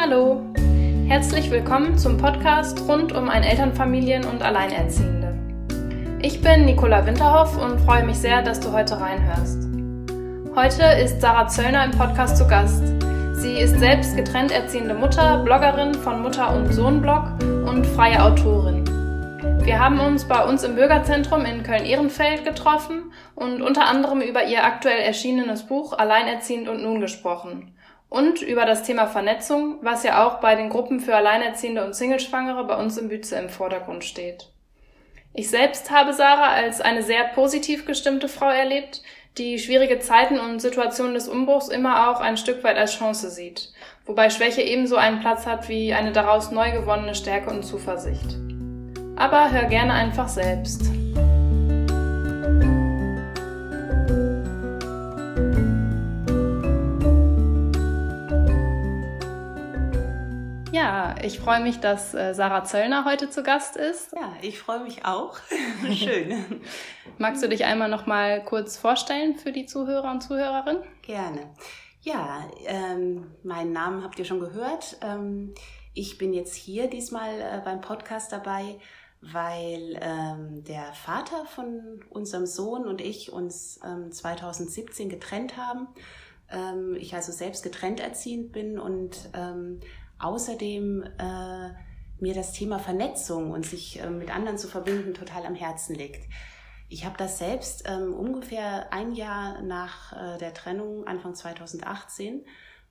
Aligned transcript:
Hallo, 0.00 0.40
herzlich 1.08 1.50
willkommen 1.50 1.98
zum 1.98 2.18
Podcast 2.18 2.80
rund 2.86 3.12
um 3.12 3.28
ein 3.28 3.42
Elternfamilien- 3.42 4.30
und 4.30 4.42
Alleinerziehende. 4.42 5.36
Ich 6.22 6.40
bin 6.40 6.66
Nicola 6.66 7.04
Winterhoff 7.04 7.60
und 7.60 7.80
freue 7.80 8.04
mich 8.04 8.14
sehr, 8.14 8.42
dass 8.42 8.60
du 8.60 8.70
heute 8.70 9.00
reinhörst. 9.00 9.58
Heute 10.54 10.84
ist 11.02 11.20
Sarah 11.20 11.48
Zöllner 11.48 11.84
im 11.84 11.90
Podcast 11.90 12.36
zu 12.36 12.46
Gast. 12.46 12.84
Sie 13.32 13.54
ist 13.54 13.80
selbst 13.80 14.16
getrennt 14.16 14.52
erziehende 14.52 14.94
Mutter, 14.94 15.42
Bloggerin 15.42 15.92
von 15.94 16.22
Mutter- 16.22 16.54
und 16.54 16.72
Sohn-Blog 16.72 17.32
und 17.66 17.84
freie 17.84 18.22
Autorin. 18.22 18.84
Wir 19.64 19.80
haben 19.80 19.98
uns 19.98 20.26
bei 20.26 20.44
uns 20.44 20.62
im 20.62 20.76
Bürgerzentrum 20.76 21.44
in 21.44 21.64
Köln-Ehrenfeld 21.64 22.44
getroffen 22.44 23.12
und 23.34 23.62
unter 23.62 23.86
anderem 23.86 24.20
über 24.20 24.44
ihr 24.44 24.64
aktuell 24.64 25.00
erschienenes 25.00 25.64
Buch 25.64 25.98
Alleinerziehend 25.98 26.68
und 26.68 26.84
nun 26.84 27.00
gesprochen 27.00 27.74
und 28.08 28.42
über 28.42 28.64
das 28.64 28.82
Thema 28.82 29.06
Vernetzung, 29.06 29.78
was 29.82 30.02
ja 30.02 30.26
auch 30.26 30.40
bei 30.40 30.54
den 30.54 30.70
Gruppen 30.70 31.00
für 31.00 31.14
Alleinerziehende 31.14 31.84
und 31.84 31.94
Singleschwangere 31.94 32.64
bei 32.64 32.76
uns 32.76 32.96
im 32.96 33.08
Bütze 33.08 33.36
im 33.36 33.48
Vordergrund 33.48 34.04
steht. 34.04 34.48
Ich 35.34 35.50
selbst 35.50 35.90
habe 35.90 36.12
Sarah 36.12 36.52
als 36.52 36.80
eine 36.80 37.02
sehr 37.02 37.24
positiv 37.24 37.86
gestimmte 37.86 38.28
Frau 38.28 38.48
erlebt, 38.48 39.02
die 39.36 39.58
schwierige 39.58 40.00
Zeiten 40.00 40.40
und 40.40 40.60
Situationen 40.60 41.14
des 41.14 41.28
Umbruchs 41.28 41.68
immer 41.68 42.10
auch 42.10 42.20
ein 42.20 42.36
Stück 42.36 42.64
weit 42.64 42.76
als 42.76 42.96
Chance 42.96 43.30
sieht, 43.30 43.72
wobei 44.06 44.30
Schwäche 44.30 44.62
ebenso 44.62 44.96
einen 44.96 45.20
Platz 45.20 45.46
hat 45.46 45.68
wie 45.68 45.94
eine 45.94 46.12
daraus 46.12 46.50
neu 46.50 46.72
gewonnene 46.72 47.14
Stärke 47.14 47.50
und 47.50 47.62
Zuversicht. 47.62 48.36
Aber 49.16 49.52
hör 49.52 49.64
gerne 49.64 49.92
einfach 49.92 50.28
selbst. 50.28 50.90
Ja, 60.72 61.14
ich 61.22 61.40
freue 61.40 61.62
mich, 61.62 61.80
dass 61.80 62.12
äh, 62.12 62.34
Sarah 62.34 62.62
Zöllner 62.62 63.06
heute 63.06 63.30
zu 63.30 63.42
Gast 63.42 63.76
ist. 63.76 64.12
Ja, 64.12 64.34
ich 64.42 64.58
freue 64.58 64.80
mich 64.80 65.04
auch. 65.04 65.38
Schön. 65.92 66.60
Magst 67.16 67.42
du 67.42 67.48
dich 67.48 67.64
einmal 67.64 67.88
noch 67.88 68.06
mal 68.06 68.44
kurz 68.44 68.76
vorstellen 68.76 69.36
für 69.36 69.50
die 69.50 69.64
Zuhörer 69.64 70.10
und 70.10 70.22
Zuhörerinnen? 70.22 70.82
Gerne. 71.02 71.54
Ja, 72.02 72.44
ähm, 72.66 73.28
meinen 73.42 73.72
Namen 73.72 74.04
habt 74.04 74.18
ihr 74.18 74.26
schon 74.26 74.40
gehört. 74.40 74.98
Ähm, 75.02 75.54
ich 75.94 76.18
bin 76.18 76.34
jetzt 76.34 76.54
hier 76.54 76.88
diesmal 76.88 77.40
äh, 77.40 77.60
beim 77.64 77.80
Podcast 77.80 78.30
dabei, 78.30 78.78
weil 79.22 79.98
ähm, 80.02 80.64
der 80.64 80.92
Vater 80.92 81.46
von 81.46 82.04
unserem 82.10 82.46
Sohn 82.46 82.86
und 82.86 83.00
ich 83.00 83.32
uns 83.32 83.80
2017 84.10 85.04
ähm, 85.04 85.10
getrennt 85.10 85.56
haben. 85.56 85.88
Ähm, 86.50 86.94
ich 86.98 87.14
also 87.14 87.32
selbst 87.32 87.62
getrennt 87.62 88.00
erziehend 88.00 88.52
bin 88.52 88.78
und 88.78 89.30
ähm, 89.34 89.80
außerdem 90.18 91.02
äh, 91.02 91.70
mir 92.20 92.34
das 92.34 92.52
Thema 92.52 92.78
Vernetzung 92.78 93.50
und 93.50 93.64
sich 93.64 94.00
äh, 94.00 94.10
mit 94.10 94.34
anderen 94.34 94.58
zu 94.58 94.68
verbinden 94.68 95.14
total 95.14 95.46
am 95.46 95.54
Herzen 95.54 95.94
liegt. 95.94 96.28
Ich 96.88 97.04
habe 97.04 97.16
das 97.18 97.38
selbst 97.38 97.84
ähm, 97.86 98.14
ungefähr 98.14 98.92
ein 98.92 99.12
Jahr 99.12 99.60
nach 99.62 100.12
äh, 100.12 100.38
der 100.38 100.54
Trennung, 100.54 101.06
Anfang 101.06 101.34
2018, 101.34 102.44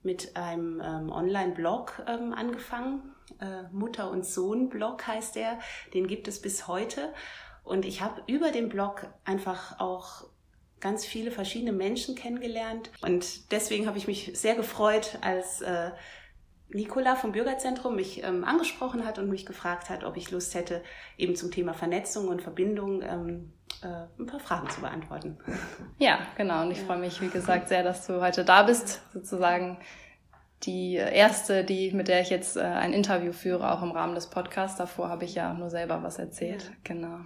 mit 0.04 0.38
einem 0.38 0.80
ähm, 0.84 1.12
Online-Blog 1.12 2.04
ähm, 2.08 2.34
angefangen. 2.34 3.16
Äh, 3.42 3.64
Mutter- 3.72 4.12
und 4.12 4.26
Sohn-Blog 4.26 5.06
heißt 5.08 5.36
der. 5.36 5.60
Den 5.94 6.08
gibt 6.08 6.28
es 6.28 6.42
bis 6.42 6.68
heute. 6.68 7.14
Und 7.64 7.86
ich 7.86 8.02
habe 8.02 8.22
über 8.28 8.52
den 8.52 8.70
Blog 8.70 9.08
einfach 9.26 9.80
auch 9.80 10.26
ganz 10.80 11.06
viele 11.06 11.32
verschiedene 11.32 11.74
Menschen 11.74 12.16
kennengelernt. 12.16 12.92
Und 13.02 13.52
deswegen 13.52 13.88
habe 13.88 13.98
ich 13.98 14.08
mich 14.08 14.32
sehr 14.36 14.56
gefreut, 14.56 15.18
als 15.22 15.62
äh, 15.62 15.92
Nicola 16.70 17.16
vom 17.16 17.32
Bürgerzentrum 17.32 17.96
mich 17.96 18.24
ähm, 18.24 18.44
angesprochen 18.44 19.06
hat 19.06 19.20
und 19.20 19.30
mich 19.30 19.46
gefragt 19.46 19.90
hat, 19.90 20.04
ob 20.04 20.18
ich 20.18 20.32
Lust 20.32 20.54
hätte, 20.54 20.84
eben 21.18 21.36
zum 21.36 21.52
Thema 21.52 21.74
Vernetzung 21.74 22.28
und 22.28 22.42
Verbindung 22.42 23.02
ähm, 23.02 23.54
äh, 23.82 24.22
ein 24.22 24.26
paar 24.26 24.40
Fragen 24.40 24.70
zu 24.70 24.82
beantworten. 24.82 25.38
Ja, 26.00 26.20
genau. 26.36 26.62
Und 26.62 26.72
ich 26.72 26.80
ja. 26.80 26.86
freue 26.86 27.00
mich, 27.00 27.22
wie 27.22 27.30
gesagt, 27.30 27.70
sehr, 27.70 27.84
dass 27.84 28.06
du 28.06 28.22
heute 28.22 28.46
da 28.46 28.64
bist. 28.64 29.02
Sozusagen 29.14 29.80
die 30.64 30.96
erste, 30.96 31.64
die, 31.64 31.92
mit 31.92 32.08
der 32.08 32.22
ich 32.22 32.30
jetzt 32.30 32.58
äh, 32.58 32.62
ein 32.62 32.94
Interview 32.94 33.32
führe, 33.32 33.72
auch 33.72 33.82
im 33.82 33.92
Rahmen 33.92 34.16
des 34.16 34.28
Podcasts. 34.28 34.78
Davor 34.78 35.10
habe 35.10 35.26
ich 35.26 35.36
ja 35.36 35.54
nur 35.54 35.70
selber 35.70 36.04
was 36.04 36.20
erzählt. 36.20 36.64
Ja. 36.64 36.72
Genau. 36.84 37.20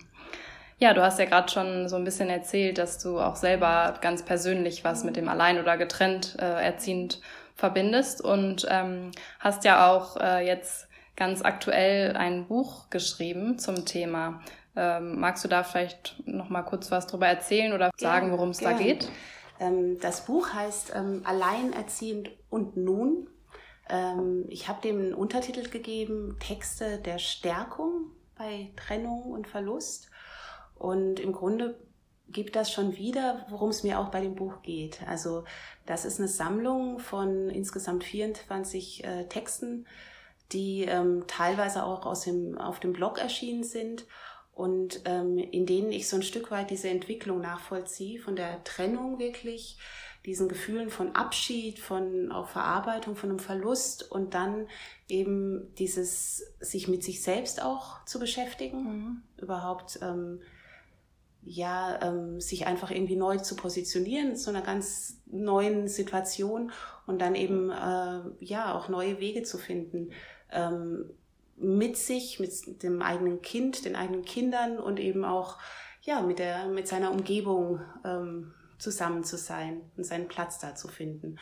Ja, 0.78 0.94
du 0.94 1.04
hast 1.04 1.20
ja 1.20 1.26
gerade 1.26 1.52
schon 1.52 1.90
so 1.90 1.96
ein 1.96 2.04
bisschen 2.04 2.30
erzählt, 2.30 2.78
dass 2.78 2.98
du 2.98 3.20
auch 3.20 3.36
selber 3.36 3.96
ganz 4.02 4.24
persönlich 4.24 4.84
was 4.84 5.04
mit 5.04 5.16
dem 5.16 5.30
Allein 5.30 5.60
oder 5.60 5.78
getrennt 5.78 6.38
äh, 6.40 6.64
erziehend 6.64 7.22
verbindest 7.56 8.22
und 8.22 8.66
ähm, 8.70 9.12
hast 9.40 9.64
ja 9.64 9.92
auch 9.92 10.18
äh, 10.18 10.46
jetzt 10.46 10.88
ganz 11.16 11.42
aktuell 11.44 12.16
ein 12.16 12.48
Buch 12.48 12.90
geschrieben 12.90 13.60
zum 13.60 13.86
Thema. 13.86 14.42
Ähm, 14.76 15.20
magst 15.20 15.44
du 15.44 15.48
da 15.48 15.64
vielleicht 15.64 16.16
noch 16.26 16.50
mal 16.50 16.64
kurz 16.64 16.92
was 16.92 17.08
drüber 17.08 17.28
erzählen 17.28 17.74
oder 17.74 17.92
sagen, 17.98 18.32
worum 18.32 18.50
es 18.50 18.60
da 18.60 18.74
geht? 18.74 19.10
Ähm, 19.60 20.00
das 20.00 20.26
Buch 20.26 20.54
heißt 20.54 20.94
ähm, 20.96 21.22
Alleinerziehend 21.26 22.32
und 22.50 22.78
nun. 22.78 23.28
Ähm, 23.90 24.46
ich 24.48 24.68
habe 24.68 24.82
dem 24.82 24.98
einen 25.00 25.14
Untertitel 25.14 25.70
gegeben, 25.70 26.38
Texte 26.40 26.98
der 27.00 27.20
Stärkung 27.20 28.12
bei 28.38 28.72
Trennung 28.76 29.24
und 29.24 29.48
Verlust. 29.48 30.10
Und 30.76 31.20
im 31.20 31.32
Grunde 31.32 31.78
gibt 32.30 32.56
das 32.56 32.72
schon 32.72 32.96
wieder, 32.98 33.46
worum 33.50 33.70
es 33.70 33.84
mir 33.84 34.00
auch 34.00 34.10
bei 34.10 34.22
dem 34.22 34.36
Buch 34.36 34.62
geht. 34.62 35.02
Also 35.08 35.44
das 35.86 36.06
ist 36.06 36.20
eine 36.20 36.28
Sammlung 36.28 37.00
von 37.00 37.50
insgesamt 37.50 38.04
24 38.04 39.04
äh, 39.04 39.28
Texten, 39.28 39.86
die 40.52 40.84
ähm, 40.84 41.26
teilweise 41.28 41.84
auch 41.84 42.06
aus 42.06 42.22
dem, 42.22 42.58
auf 42.58 42.80
dem 42.80 42.94
Blog 42.94 43.20
erschienen 43.20 43.64
sind 43.64 44.06
und 44.54 45.02
ähm, 45.06 45.38
in 45.38 45.66
denen 45.66 45.92
ich 45.92 46.08
so 46.08 46.18
ein 46.18 46.24
Stück 46.24 46.52
weit 46.52 46.70
diese 46.70 46.90
Entwicklung 46.90 47.42
nachvollziehe, 47.42 48.20
von 48.20 48.36
der 48.36 48.64
Trennung 48.64 49.20
wirklich, 49.20 49.78
diesen 50.26 50.50
Gefühlen 50.50 50.90
von 50.90 51.16
Abschied, 51.16 51.80
von 51.80 52.32
auch 52.32 52.48
Verarbeitung, 52.48 53.16
von 53.16 53.30
einem 53.30 53.40
Verlust 53.40 54.12
und 54.12 54.34
dann 54.36 54.68
eben 55.08 55.74
dieses 55.76 56.54
sich 56.60 56.88
mit 56.88 57.04
sich 57.04 57.24
selbst 57.24 57.62
auch 57.62 58.06
zu 58.06 58.20
beschäftigen, 58.20 58.84
mhm. 58.84 59.24
überhaupt 59.38 60.00
ähm, 60.04 60.42
ja, 61.44 62.00
ähm, 62.02 62.40
sich 62.40 62.68
einfach 62.68 62.92
irgendwie 62.92 63.16
neu 63.16 63.38
zu 63.38 63.56
positionieren, 63.56 64.36
zu 64.36 64.50
einer 64.50 64.62
ganz 64.62 65.22
neuen 65.26 65.88
Situation 65.88 66.72
und 67.08 67.20
dann 67.20 67.36
eben 67.36 67.72
äh, 67.72 68.22
ja 68.40 68.76
auch 68.76 68.90
neue 68.90 69.20
Wege 69.20 69.44
zu 69.44 69.58
finden. 69.58 70.12
Ähm, 70.52 71.10
mit 71.58 71.96
sich, 71.96 72.40
mit 72.40 72.82
dem 72.84 73.02
eigenen 73.02 73.42
Kind, 73.42 73.86
den 73.86 73.96
eigenen 73.96 74.24
Kindern 74.24 74.80
und 74.80 75.00
eben 75.00 75.24
auch 75.24 75.58
ja 76.02 76.22
mit 76.22 76.40
der 76.40 76.68
mit 76.68 76.88
seiner 76.88 77.12
Umgebung 77.12 77.82
ähm, 78.04 78.54
zusammen 78.80 79.24
zu 79.24 79.38
sein 79.38 79.82
und 79.96 80.06
seinen 80.06 80.28
Platz 80.28 80.58
da 80.58 80.76
zu 80.76 80.88
finden. 80.88 81.38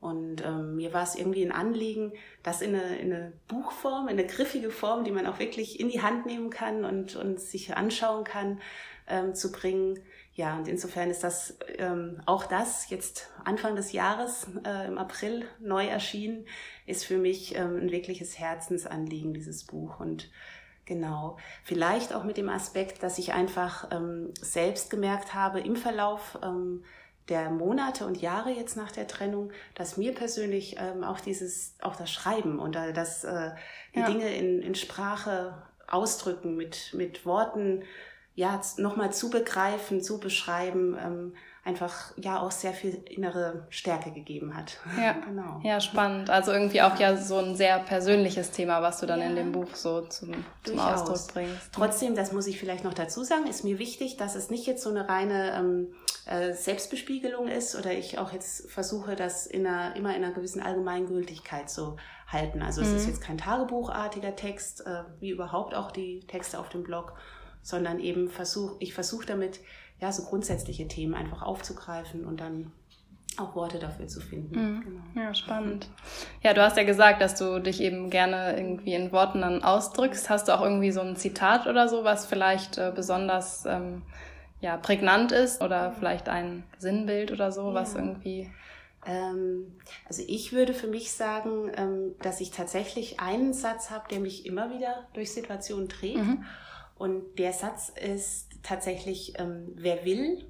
Und 0.00 0.42
ähm, 0.44 0.76
mir 0.76 0.94
war 0.94 1.02
es 1.02 1.14
irgendwie 1.14 1.44
ein 1.44 1.52
Anliegen, 1.52 2.14
das 2.42 2.62
in 2.62 2.74
eine, 2.74 2.98
in 2.98 3.12
eine 3.12 3.32
Buchform, 3.48 4.08
in 4.08 4.18
eine 4.18 4.26
griffige 4.26 4.70
Form, 4.70 5.04
die 5.04 5.12
man 5.12 5.26
auch 5.26 5.38
wirklich 5.38 5.78
in 5.78 5.90
die 5.90 6.00
Hand 6.00 6.24
nehmen 6.24 6.48
kann 6.48 6.86
und, 6.86 7.16
und 7.16 7.38
sich 7.38 7.76
anschauen 7.76 8.24
kann, 8.24 8.60
ähm, 9.10 9.34
zu 9.34 9.52
bringen. 9.52 9.98
Ja, 10.34 10.56
und 10.56 10.68
insofern 10.68 11.10
ist 11.10 11.22
das 11.22 11.58
ähm, 11.78 12.22
auch 12.24 12.46
das 12.46 12.88
jetzt 12.88 13.28
Anfang 13.44 13.76
des 13.76 13.92
Jahres 13.92 14.46
äh, 14.64 14.86
im 14.86 14.96
April 14.96 15.44
neu 15.58 15.86
erschienen, 15.86 16.46
ist 16.86 17.04
für 17.04 17.18
mich 17.18 17.56
ähm, 17.56 17.76
ein 17.76 17.90
wirkliches 17.90 18.38
Herzensanliegen, 18.38 19.34
dieses 19.34 19.64
Buch. 19.64 20.00
Und 20.00 20.30
genau, 20.86 21.36
vielleicht 21.64 22.14
auch 22.14 22.24
mit 22.24 22.36
dem 22.36 22.48
Aspekt, 22.48 23.02
dass 23.02 23.18
ich 23.18 23.32
einfach 23.32 23.90
ähm, 23.92 24.32
selbst 24.40 24.88
gemerkt 24.88 25.34
habe 25.34 25.60
im 25.60 25.76
Verlauf 25.76 26.38
ähm, 26.42 26.84
der 27.28 27.50
Monate 27.50 28.06
und 28.06 28.20
Jahre 28.20 28.50
jetzt 28.50 28.76
nach 28.76 28.92
der 28.92 29.06
Trennung, 29.06 29.52
dass 29.74 29.96
mir 29.96 30.14
persönlich 30.14 30.76
ähm, 30.78 31.04
auch 31.04 31.20
dieses, 31.20 31.76
auch 31.80 31.96
das 31.96 32.10
Schreiben 32.10 32.58
und 32.58 32.76
äh, 32.76 32.92
das, 32.92 33.24
äh, 33.24 33.52
die 33.94 34.00
ja. 34.00 34.06
Dinge 34.06 34.34
in, 34.34 34.60
in 34.62 34.74
Sprache 34.74 35.62
ausdrücken, 35.86 36.56
mit, 36.56 36.92
mit 36.94 37.24
Worten 37.26 37.84
ja, 38.40 38.58
nochmal 38.78 39.12
zu 39.12 39.28
begreifen, 39.28 40.00
zu 40.00 40.18
beschreiben, 40.18 40.96
ähm, 40.98 41.34
einfach 41.62 42.12
ja 42.16 42.40
auch 42.40 42.50
sehr 42.50 42.72
viel 42.72 42.94
innere 43.04 43.66
Stärke 43.68 44.12
gegeben 44.12 44.56
hat. 44.56 44.78
Ja, 44.98 45.12
genau. 45.26 45.60
Ja, 45.62 45.78
spannend. 45.78 46.30
Also 46.30 46.50
irgendwie 46.50 46.80
auch 46.80 46.98
ja 46.98 47.18
so 47.18 47.36
ein 47.36 47.54
sehr 47.54 47.78
persönliches 47.80 48.50
Thema, 48.50 48.80
was 48.80 48.98
du 49.00 49.04
dann 49.06 49.20
ja. 49.20 49.26
in 49.26 49.36
dem 49.36 49.52
Buch 49.52 49.74
so 49.74 50.00
zum, 50.06 50.32
zum 50.64 50.78
Ausdruck 50.78 51.34
bringst. 51.34 51.70
Trotzdem, 51.72 52.14
das 52.14 52.32
muss 52.32 52.46
ich 52.46 52.58
vielleicht 52.58 52.82
noch 52.82 52.94
dazu 52.94 53.24
sagen, 53.24 53.46
ist 53.46 53.62
mir 53.62 53.78
wichtig, 53.78 54.16
dass 54.16 54.34
es 54.36 54.48
nicht 54.48 54.66
jetzt 54.66 54.82
so 54.82 54.88
eine 54.88 55.06
reine 55.06 55.52
ähm, 55.58 55.94
äh, 56.24 56.54
Selbstbespiegelung 56.54 57.46
ist 57.46 57.76
oder 57.76 57.92
ich 57.92 58.18
auch 58.18 58.32
jetzt 58.32 58.70
versuche, 58.70 59.16
das 59.16 59.46
in 59.46 59.66
einer, 59.66 59.94
immer 59.96 60.16
in 60.16 60.24
einer 60.24 60.32
gewissen 60.32 60.62
Allgemeingültigkeit 60.62 61.68
zu 61.68 61.98
halten. 62.26 62.62
Also 62.62 62.80
mhm. 62.80 62.86
es 62.86 62.94
ist 62.94 63.02
mhm. 63.02 63.10
jetzt 63.10 63.20
kein 63.20 63.36
tagebuchartiger 63.36 64.34
Text, 64.34 64.86
äh, 64.86 65.02
wie 65.18 65.28
überhaupt 65.28 65.74
auch 65.74 65.90
die 65.90 66.20
Texte 66.20 66.58
auf 66.58 66.70
dem 66.70 66.84
Blog 66.84 67.12
sondern 67.62 68.00
eben 68.00 68.28
versuch, 68.28 68.76
ich 68.78 68.94
versuche 68.94 69.26
damit, 69.26 69.60
ja, 70.00 70.12
so 70.12 70.24
grundsätzliche 70.24 70.88
Themen 70.88 71.14
einfach 71.14 71.42
aufzugreifen 71.42 72.24
und 72.24 72.40
dann 72.40 72.72
auch 73.38 73.54
Worte 73.54 73.78
dafür 73.78 74.08
zu 74.08 74.20
finden. 74.20 74.58
Mhm. 74.58 74.80
Genau. 74.82 75.26
Ja, 75.26 75.34
spannend. 75.34 75.88
Ja, 76.42 76.52
du 76.52 76.62
hast 76.62 76.76
ja 76.76 76.84
gesagt, 76.84 77.22
dass 77.22 77.36
du 77.36 77.60
dich 77.60 77.80
eben 77.80 78.10
gerne 78.10 78.56
irgendwie 78.56 78.94
in 78.94 79.12
Worten 79.12 79.40
dann 79.40 79.62
ausdrückst. 79.62 80.28
Hast 80.30 80.48
du 80.48 80.52
auch 80.52 80.62
irgendwie 80.62 80.90
so 80.90 81.00
ein 81.00 81.16
Zitat 81.16 81.66
oder 81.66 81.88
so, 81.88 82.04
was 82.04 82.26
vielleicht 82.26 82.78
äh, 82.78 82.92
besonders 82.94 83.64
ähm, 83.66 84.02
ja, 84.60 84.76
prägnant 84.76 85.32
ist 85.32 85.62
oder 85.62 85.92
vielleicht 85.92 86.28
ein 86.28 86.64
Sinnbild 86.78 87.32
oder 87.32 87.52
so, 87.52 87.68
ja. 87.68 87.74
was 87.74 87.94
irgendwie. 87.94 88.50
Ähm, 89.06 89.78
also 90.06 90.22
ich 90.26 90.52
würde 90.52 90.74
für 90.74 90.88
mich 90.88 91.12
sagen, 91.12 91.70
ähm, 91.76 92.14
dass 92.20 92.40
ich 92.40 92.50
tatsächlich 92.50 93.20
einen 93.20 93.54
Satz 93.54 93.90
habe, 93.90 94.08
der 94.10 94.20
mich 94.20 94.44
immer 94.44 94.70
wieder 94.70 95.06
durch 95.14 95.32
Situationen 95.32 95.88
trägt. 95.88 96.18
Mhm. 96.18 96.44
Und 97.00 97.38
der 97.38 97.54
Satz 97.54 97.88
ist 97.88 98.50
tatsächlich, 98.62 99.32
ähm, 99.38 99.72
wer 99.74 100.04
will, 100.04 100.44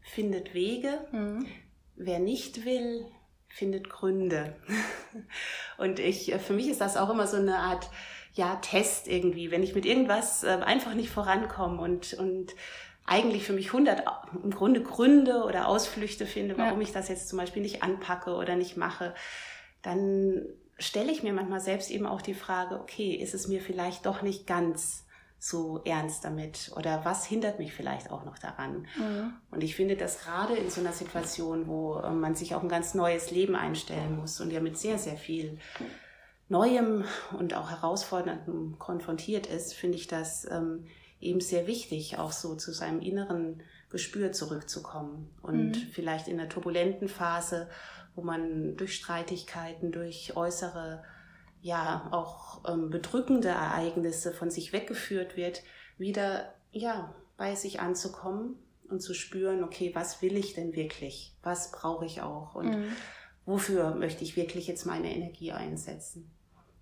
findet 0.00 0.54
Wege. 0.54 1.06
Mhm. 1.12 1.44
Wer 1.96 2.18
nicht 2.18 2.64
will, 2.64 3.04
findet 3.48 3.90
Gründe. 3.90 4.56
Und 5.76 5.98
ich, 5.98 6.32
äh, 6.32 6.38
für 6.38 6.54
mich 6.54 6.68
ist 6.68 6.80
das 6.80 6.96
auch 6.96 7.10
immer 7.10 7.26
so 7.26 7.36
eine 7.36 7.58
Art, 7.58 7.90
ja, 8.32 8.56
Test 8.56 9.06
irgendwie, 9.06 9.50
wenn 9.50 9.62
ich 9.62 9.74
mit 9.74 9.84
irgendwas 9.84 10.44
äh, 10.44 10.60
einfach 10.64 10.94
nicht 10.94 11.10
vorankomme 11.10 11.82
und, 11.82 12.14
und 12.14 12.54
eigentlich 13.04 13.44
für 13.44 13.52
mich 13.52 13.66
100 13.66 14.02
im 14.42 14.50
Grunde 14.50 14.82
Gründe 14.82 15.44
oder 15.44 15.68
Ausflüchte 15.68 16.24
finde, 16.24 16.56
warum 16.56 16.80
ja. 16.80 16.86
ich 16.86 16.92
das 16.94 17.10
jetzt 17.10 17.28
zum 17.28 17.36
Beispiel 17.36 17.60
nicht 17.60 17.82
anpacke 17.82 18.32
oder 18.32 18.56
nicht 18.56 18.78
mache, 18.78 19.14
dann 19.82 20.46
stelle 20.78 21.12
ich 21.12 21.22
mir 21.22 21.34
manchmal 21.34 21.60
selbst 21.60 21.90
eben 21.90 22.06
auch 22.06 22.22
die 22.22 22.32
Frage, 22.32 22.80
okay, 22.80 23.14
ist 23.14 23.34
es 23.34 23.46
mir 23.46 23.60
vielleicht 23.60 24.06
doch 24.06 24.22
nicht 24.22 24.46
ganz 24.46 25.04
so 25.44 25.80
ernst 25.84 26.24
damit 26.24 26.70
oder 26.76 27.04
was 27.04 27.26
hindert 27.26 27.58
mich 27.58 27.74
vielleicht 27.74 28.12
auch 28.12 28.24
noch 28.24 28.38
daran? 28.38 28.86
Mhm. 28.96 29.32
Und 29.50 29.64
ich 29.64 29.74
finde, 29.74 29.96
dass 29.96 30.20
gerade 30.20 30.54
in 30.54 30.70
so 30.70 30.80
einer 30.80 30.92
Situation, 30.92 31.66
wo 31.66 31.96
äh, 31.96 32.12
man 32.12 32.36
sich 32.36 32.54
auf 32.54 32.62
ein 32.62 32.68
ganz 32.68 32.94
neues 32.94 33.32
Leben 33.32 33.56
einstellen 33.56 34.20
muss 34.20 34.40
und 34.40 34.52
ja 34.52 34.60
mit 34.60 34.78
sehr, 34.78 34.98
sehr 34.98 35.16
viel 35.16 35.58
Neuem 36.48 37.06
und 37.36 37.54
auch 37.54 37.70
Herausforderndem 37.70 38.78
konfrontiert 38.78 39.48
ist, 39.48 39.74
finde 39.74 39.98
ich 39.98 40.06
das 40.06 40.48
ähm, 40.48 40.86
eben 41.20 41.40
sehr 41.40 41.66
wichtig, 41.66 42.18
auch 42.18 42.30
so 42.30 42.54
zu 42.54 42.72
seinem 42.72 43.00
inneren 43.00 43.64
Gespür 43.90 44.30
zurückzukommen. 44.30 45.28
Und 45.42 45.72
mhm. 45.72 45.86
vielleicht 45.90 46.28
in 46.28 46.38
einer 46.38 46.48
turbulenten 46.48 47.08
Phase, 47.08 47.68
wo 48.14 48.22
man 48.22 48.76
durch 48.76 48.94
Streitigkeiten, 48.94 49.90
durch 49.90 50.36
äußere, 50.36 51.02
ja, 51.62 52.08
auch 52.10 52.60
ähm, 52.68 52.90
bedrückende 52.90 53.48
Ereignisse 53.48 54.32
von 54.32 54.50
sich 54.50 54.72
weggeführt 54.72 55.36
wird, 55.36 55.62
wieder, 55.96 56.52
ja, 56.72 57.14
bei 57.36 57.54
sich 57.54 57.80
anzukommen 57.80 58.56
und 58.88 59.00
zu 59.00 59.14
spüren, 59.14 59.62
okay, 59.62 59.92
was 59.94 60.20
will 60.22 60.36
ich 60.36 60.54
denn 60.54 60.74
wirklich? 60.74 61.34
Was 61.42 61.70
brauche 61.70 62.04
ich 62.04 62.20
auch? 62.20 62.56
Und 62.56 62.70
mhm. 62.70 62.92
wofür 63.46 63.94
möchte 63.94 64.24
ich 64.24 64.36
wirklich 64.36 64.66
jetzt 64.66 64.86
meine 64.86 65.14
Energie 65.14 65.52
einsetzen? 65.52 66.30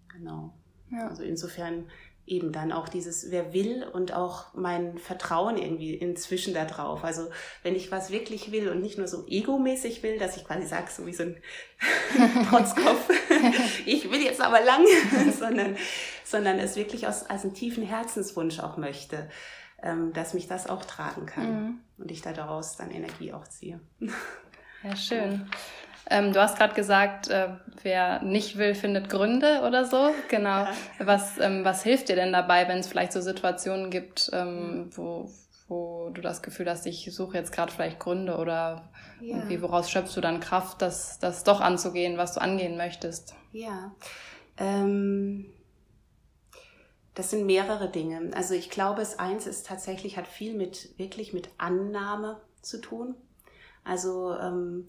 Genau. 0.09 0.55
Ja. 0.91 1.09
Also 1.09 1.23
insofern 1.23 1.87
eben 2.31 2.53
dann 2.53 2.73
auch 2.73 2.88
dieses, 2.88 3.31
wer 3.31 3.53
will 3.53 3.85
und 3.93 4.15
auch 4.15 4.55
mein 4.55 4.99
Vertrauen 4.99 5.59
irgendwie 5.59 5.94
inzwischen 5.94 6.55
da 6.55 6.65
drauf. 6.65 7.05
Also 7.05 7.29
wenn 7.62 7.75
ich 7.75 7.91
was 7.91 8.11
wirklich 8.11 8.53
will 8.53 8.69
und 8.69 8.81
nicht 8.81 8.99
nur 8.99 9.09
so 9.09 9.27
egomäßig 9.27 10.03
will, 10.03 10.19
dass 10.19 10.37
ich 10.37 10.44
quasi 10.44 10.67
sage, 10.67 10.91
so 10.91 11.06
wie 11.06 11.12
so 11.12 11.25
ein 11.25 11.37
Trotzkopf, 12.49 13.11
ich 13.87 14.11
will 14.11 14.23
jetzt 14.23 14.41
aber 14.41 14.61
lang, 14.61 14.85
sondern, 15.38 15.77
sondern 16.25 16.59
es 16.59 16.77
wirklich 16.77 17.09
aus, 17.09 17.25
als 17.25 17.43
einen 17.43 17.55
tiefen 17.55 17.82
Herzenswunsch 17.82 18.61
auch 18.61 18.76
möchte, 18.76 19.29
ähm, 19.83 20.12
dass 20.12 20.33
mich 20.33 20.47
das 20.47 20.69
auch 20.69 20.85
tragen 20.85 21.26
kann 21.26 21.53
mhm. 21.53 21.79
und 21.99 22.11
ich 22.12 22.23
da 22.23 22.33
daraus 22.33 22.76
dann 22.76 22.93
Energie 22.93 23.33
auch 23.33 23.49
ziehe. 23.49 23.81
Ja, 24.85 24.97
schön. 24.97 25.50
Ähm, 26.09 26.33
du 26.33 26.41
hast 26.41 26.56
gerade 26.56 26.75
gesagt, 26.75 27.29
äh, 27.29 27.50
wer 27.82 28.23
nicht 28.23 28.59
will, 28.59 28.75
findet 28.75 29.09
Gründe 29.09 29.62
oder 29.67 29.85
so. 29.85 30.11
Genau. 30.29 30.65
Ja. 30.65 30.75
Was, 30.99 31.38
ähm, 31.38 31.65
was 31.65 31.82
hilft 31.82 32.09
dir 32.09 32.17
denn 32.17 32.32
dabei, 32.32 32.69
wenn 32.69 32.79
es 32.79 32.87
vielleicht 32.87 33.12
so 33.12 33.21
Situationen 33.21 33.91
gibt, 33.91 34.31
ähm, 34.32 34.91
wo, 34.94 35.31
wo 35.69 36.11
du 36.11 36.21
das 36.21 36.43
Gefühl 36.43 36.69
hast, 36.69 36.87
ich 36.87 37.09
suche 37.12 37.37
jetzt 37.37 37.53
gerade 37.53 37.73
vielleicht 37.73 37.99
Gründe 37.99 38.37
oder 38.37 38.91
ja. 39.21 39.37
irgendwie, 39.37 39.62
woraus 39.62 39.91
schöpfst 39.91 40.17
du 40.17 40.21
dann 40.21 40.41
Kraft, 40.41 40.82
das, 40.82 41.19
das 41.19 41.44
doch 41.44 41.61
anzugehen, 41.61 42.19
was 42.19 42.35
du 42.35 42.41
angehen 42.41 42.77
möchtest? 42.77 43.35
Ja. 43.53 43.94
Ähm 44.59 45.53
das 47.15 47.31
sind 47.31 47.44
mehrere 47.44 47.91
Dinge. 47.91 48.31
Also 48.35 48.55
ich 48.55 48.71
glaube, 48.71 49.03
es 49.03 49.19
eins 49.19 49.47
ist 49.47 49.67
tatsächlich, 49.67 50.17
hat 50.17 50.29
viel 50.29 50.55
mit, 50.55 50.99
wirklich 50.99 51.33
mit 51.33 51.50
Annahme 51.59 52.41
zu 52.62 52.81
tun. 52.81 53.15
Also 53.85 54.35
ähm, 54.38 54.88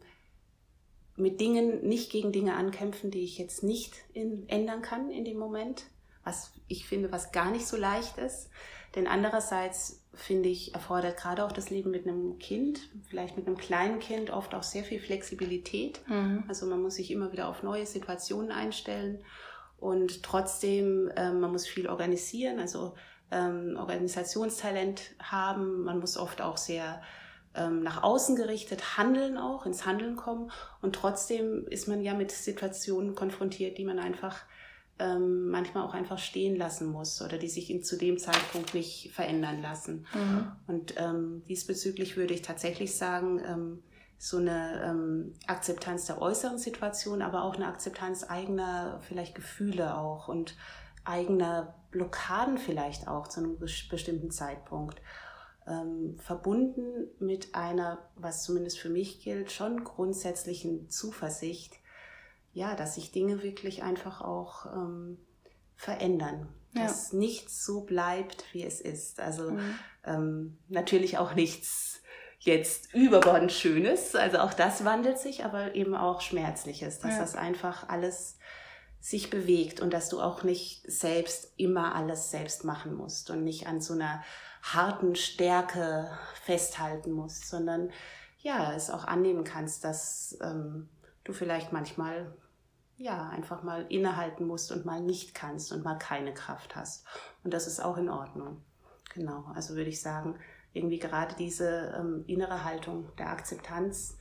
mit 1.16 1.40
Dingen, 1.40 1.88
nicht 1.88 2.12
gegen 2.12 2.32
Dinge 2.32 2.56
ankämpfen, 2.56 3.12
die 3.12 3.24
ich 3.24 3.38
jetzt 3.38 3.64
nicht 3.64 3.96
in, 4.14 4.48
ändern 4.50 4.82
kann 4.82 5.12
in 5.12 5.26
dem 5.26 5.38
Moment, 5.38 5.84
was 6.24 6.52
ich 6.68 6.88
finde, 6.88 7.12
was 7.12 7.32
gar 7.32 7.52
nicht 7.52 7.68
so 7.68 7.78
leicht 7.78 8.18
ist. 8.18 8.50
Denn 8.96 9.08
andererseits 9.08 10.02
finde 10.14 10.50
ich, 10.50 10.74
erfordert 10.74 11.18
gerade 11.18 11.46
auch 11.46 11.52
das 11.52 11.70
Leben 11.70 11.92
mit 11.92 12.06
einem 12.06 12.38
Kind, 12.38 12.80
vielleicht 13.08 13.38
mit 13.38 13.48
einem 13.48 13.58
kleinen 13.58 14.00
Kind, 14.00 14.30
oft 14.30 14.54
auch 14.54 14.64
sehr 14.64 14.84
viel 14.84 15.00
Flexibilität. 15.00 16.02
Mhm. 16.08 16.44
Also 16.48 16.66
man 16.66 16.82
muss 16.82 16.96
sich 16.96 17.12
immer 17.12 17.32
wieder 17.32 17.48
auf 17.48 17.64
neue 17.64 17.86
Situationen 17.86 18.52
einstellen 18.52 19.20
und 19.80 20.24
trotzdem, 20.24 21.10
äh, 21.16 21.32
man 21.32 21.52
muss 21.52 21.66
viel 21.66 21.88
organisieren, 21.88 22.60
also 22.60 22.94
ähm, 23.32 23.78
Organisationstalent 23.80 25.02
haben. 25.20 25.84
Man 25.84 26.00
muss 26.00 26.18
oft 26.18 26.42
auch 26.42 26.58
sehr 26.58 27.02
nach 27.54 28.04
außen 28.04 28.36
gerichtet 28.36 28.98
handeln 28.98 29.38
auch, 29.38 29.66
ins 29.66 29.86
Handeln 29.86 30.16
kommen. 30.16 30.52
Und 30.82 30.96
trotzdem 30.96 31.68
ist 31.68 31.88
man 31.88 32.02
ja 32.02 32.14
mit 32.14 32.32
Situationen 32.32 33.16
konfrontiert, 33.16 33.78
die 33.78 33.86
man 33.86 34.00
einfach 34.00 34.38
ähm, 35.00 35.50
manchmal 35.50 35.84
auch 35.84 35.94
einfach 35.94 36.20
stehen 36.20 36.56
lassen 36.56 36.92
muss 36.92 37.22
oder 37.22 37.38
die 37.38 37.50
sich 37.50 37.70
in, 37.70 37.84
zu 37.84 37.98
dem 37.98 38.18
Zeitpunkt 38.20 38.74
nicht 38.74 39.12
verändern 39.14 39.62
lassen. 39.62 40.06
Mhm. 40.14 40.52
Und 40.68 40.94
ähm, 40.98 41.44
diesbezüglich 41.48 42.18
würde 42.18 42.34
ich 42.34 42.42
tatsächlich 42.42 42.96
sagen, 42.96 43.42
ähm, 43.46 43.84
so 44.18 44.38
eine 44.38 44.84
ähm, 44.86 45.34
Akzeptanz 45.48 46.06
der 46.06 46.22
äußeren 46.22 46.60
Situation, 46.60 47.24
aber 47.24 47.44
auch 47.44 47.56
eine 47.56 47.66
Akzeptanz 47.66 48.24
eigener 48.30 49.00
vielleicht 49.02 49.34
Gefühle 49.34 49.98
auch 49.98 50.28
und 50.28 50.56
eigener 51.04 51.74
Blockaden 51.90 52.60
vielleicht 52.60 53.08
auch 53.08 53.28
zu 53.28 53.40
einem 53.40 53.58
bestimmten 53.58 54.30
Zeitpunkt 54.30 55.02
ähm, 55.68 56.18
verbunden 56.20 57.08
mit 57.20 57.56
einer, 57.56 58.00
was 58.16 58.44
zumindest 58.44 58.80
für 58.80 58.90
mich 58.90 59.22
gilt, 59.22 59.52
schon 59.52 59.84
grundsätzlichen 59.84 60.90
Zuversicht, 60.90 61.76
ja, 62.54 62.76
dass 62.76 62.96
sich 62.96 63.12
Dinge 63.12 63.44
wirklich 63.44 63.84
einfach 63.84 64.22
auch 64.22 64.66
ähm, 64.66 65.18
verändern. 65.76 66.50
Ja. 66.74 66.84
Dass 66.84 67.12
nichts 67.12 67.66
so 67.66 67.82
bleibt, 67.82 68.46
wie 68.54 68.64
es 68.64 68.80
ist. 68.80 69.20
Also 69.20 69.52
mhm. 69.52 69.76
ähm, 70.06 70.58
natürlich 70.70 71.18
auch 71.18 71.36
nichts 71.36 72.02
jetzt 72.40 72.94
überbordend 72.94 73.52
Schönes. 73.52 74.16
Also 74.16 74.40
auch 74.40 74.54
das 74.54 74.84
wandelt 74.86 75.20
sich, 75.20 75.44
aber 75.46 75.76
eben 75.76 75.96
auch 75.96 76.22
Schmerzliches, 76.22 77.00
dass 77.00 77.12
ja. 77.12 77.20
das 77.20 77.36
einfach 77.36 77.90
alles 77.90 78.38
sich 79.00 79.30
bewegt 79.30 79.80
und 79.82 79.94
dass 79.94 80.10
du 80.10 80.22
auch 80.22 80.44
nicht 80.44 80.90
selbst 80.90 81.54
immer 81.58 81.96
alles 81.96 82.32
selbst 82.32 82.64
machen 82.64 82.94
musst 82.94 83.30
und 83.32 83.44
nicht 83.44 83.68
an 83.68 83.82
so 83.82 83.94
einer 83.94 84.24
harten 84.62 85.16
Stärke 85.16 86.10
festhalten 86.44 87.12
musst, 87.12 87.48
sondern 87.48 87.90
ja, 88.40 88.74
es 88.74 88.90
auch 88.90 89.06
annehmen 89.06 89.44
kannst, 89.44 89.84
dass 89.84 90.38
ähm, 90.42 90.90
du 91.24 91.34
vielleicht 91.34 91.72
manchmal 91.72 92.34
ja 92.98 93.30
einfach 93.30 93.64
mal 93.64 93.86
innehalten 93.90 94.46
musst 94.46 94.72
und 94.72 94.86
mal 94.86 95.02
nicht 95.02 95.34
kannst 95.34 95.72
und 95.72 95.84
mal 95.84 95.98
keine 95.98 96.34
Kraft 96.34 96.76
hast. 96.76 97.06
Und 97.44 97.54
das 97.54 97.68
ist 97.68 97.80
auch 97.80 97.98
in 97.98 98.10
Ordnung. 98.10 98.62
Genau, 99.14 99.46
also 99.56 99.76
würde 99.76 99.90
ich 99.90 100.02
sagen, 100.02 100.36
irgendwie 100.74 101.00
gerade 101.00 101.36
diese 101.36 101.96
ähm, 102.00 102.24
innere 102.28 102.64
Haltung 102.64 103.10
der 103.18 103.30
Akzeptanz 103.30 104.18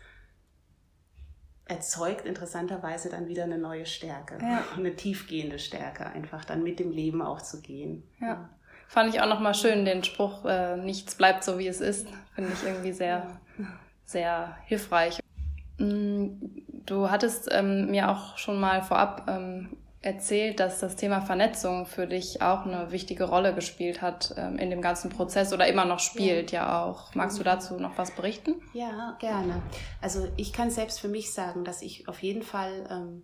erzeugt 1.66 2.26
interessanterweise 2.26 3.10
dann 3.10 3.28
wieder 3.28 3.44
eine 3.44 3.58
neue 3.58 3.86
Stärke, 3.86 4.38
ja. 4.42 4.64
eine 4.76 4.96
tiefgehende 4.96 5.60
Stärke, 5.60 6.06
einfach 6.06 6.44
dann 6.44 6.64
mit 6.64 6.80
dem 6.80 6.90
Leben 6.90 7.22
auch 7.22 7.40
zu 7.40 7.60
gehen. 7.60 8.02
Ja 8.18 8.50
fand 8.90 9.14
ich 9.14 9.20
auch 9.20 9.28
nochmal 9.28 9.54
schön, 9.54 9.84
den 9.84 10.02
Spruch, 10.02 10.44
äh, 10.44 10.76
nichts 10.76 11.14
bleibt 11.14 11.44
so, 11.44 11.60
wie 11.60 11.68
es 11.68 11.80
ist. 11.80 12.08
Finde 12.34 12.50
ich 12.52 12.64
irgendwie 12.66 12.90
sehr, 12.90 13.38
sehr 14.04 14.56
hilfreich. 14.64 15.20
Mm, 15.78 16.30
du 16.86 17.08
hattest 17.08 17.48
ähm, 17.52 17.92
mir 17.92 18.10
auch 18.10 18.36
schon 18.36 18.58
mal 18.58 18.82
vorab 18.82 19.28
ähm, 19.28 19.76
erzählt, 20.02 20.58
dass 20.58 20.80
das 20.80 20.96
Thema 20.96 21.20
Vernetzung 21.20 21.86
für 21.86 22.08
dich 22.08 22.42
auch 22.42 22.66
eine 22.66 22.90
wichtige 22.90 23.24
Rolle 23.24 23.54
gespielt 23.54 24.02
hat 24.02 24.34
ähm, 24.36 24.58
in 24.58 24.70
dem 24.70 24.82
ganzen 24.82 25.08
Prozess 25.08 25.52
oder 25.52 25.68
immer 25.68 25.84
noch 25.84 26.00
spielt 26.00 26.50
ja, 26.50 26.62
ja 26.62 26.82
auch. 26.82 27.14
Magst 27.14 27.38
du 27.38 27.44
dazu 27.44 27.74
noch 27.74 27.96
was 27.96 28.10
berichten? 28.10 28.56
Ja, 28.72 29.16
gerne. 29.20 29.62
Also 30.00 30.26
ich 30.36 30.52
kann 30.52 30.72
selbst 30.72 30.98
für 30.98 31.08
mich 31.08 31.32
sagen, 31.32 31.64
dass 31.64 31.80
ich 31.82 32.08
auf 32.08 32.20
jeden 32.24 32.42
Fall 32.42 32.88
ähm, 32.90 33.22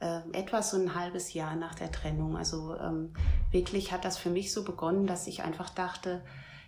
äh, 0.00 0.20
etwa 0.32 0.62
so 0.62 0.76
ein 0.76 0.94
halbes 0.94 1.32
Jahr 1.32 1.56
nach 1.56 1.74
der 1.74 1.92
Trennung. 1.92 2.36
Also 2.36 2.76
ähm, 2.76 3.12
wirklich 3.50 3.92
hat 3.92 4.04
das 4.04 4.18
für 4.18 4.30
mich 4.30 4.52
so 4.52 4.64
begonnen, 4.64 5.06
dass 5.06 5.26
ich 5.26 5.42
einfach 5.42 5.70
dachte, 5.70 6.22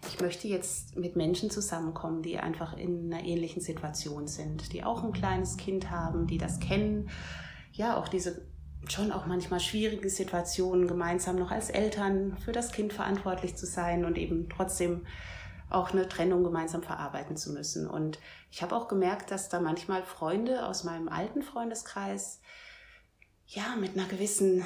ich 0.08 0.20
möchte 0.20 0.48
jetzt 0.48 0.96
mit 0.96 1.16
Menschen 1.16 1.50
zusammenkommen, 1.50 2.22
die 2.22 2.38
einfach 2.38 2.76
in 2.76 3.12
einer 3.12 3.24
ähnlichen 3.24 3.62
Situation 3.62 4.26
sind, 4.26 4.72
die 4.72 4.84
auch 4.84 5.04
ein 5.04 5.12
kleines 5.12 5.56
Kind 5.56 5.90
haben, 5.90 6.26
die 6.26 6.38
das 6.38 6.60
kennen. 6.60 7.08
Ja, 7.72 7.96
auch 7.96 8.08
diese 8.08 8.42
schon 8.88 9.12
auch 9.12 9.26
manchmal 9.26 9.60
schwierige 9.60 10.10
Situationen 10.10 10.88
gemeinsam 10.88 11.36
noch 11.36 11.52
als 11.52 11.70
Eltern 11.70 12.36
für 12.36 12.52
das 12.52 12.72
Kind 12.72 12.92
verantwortlich 12.92 13.56
zu 13.56 13.64
sein 13.64 14.04
und 14.04 14.18
eben 14.18 14.48
trotzdem 14.48 15.06
auch 15.70 15.92
eine 15.92 16.08
Trennung 16.08 16.42
gemeinsam 16.42 16.82
verarbeiten 16.82 17.36
zu 17.36 17.52
müssen. 17.52 17.88
Und 17.88 18.18
ich 18.50 18.60
habe 18.62 18.74
auch 18.74 18.88
gemerkt, 18.88 19.30
dass 19.30 19.48
da 19.48 19.60
manchmal 19.60 20.02
Freunde 20.02 20.66
aus 20.66 20.84
meinem 20.84 21.08
alten 21.08 21.42
Freundeskreis 21.42 22.40
ja 23.54 23.76
mit 23.78 23.96
einer 23.96 24.06
gewissen, 24.06 24.64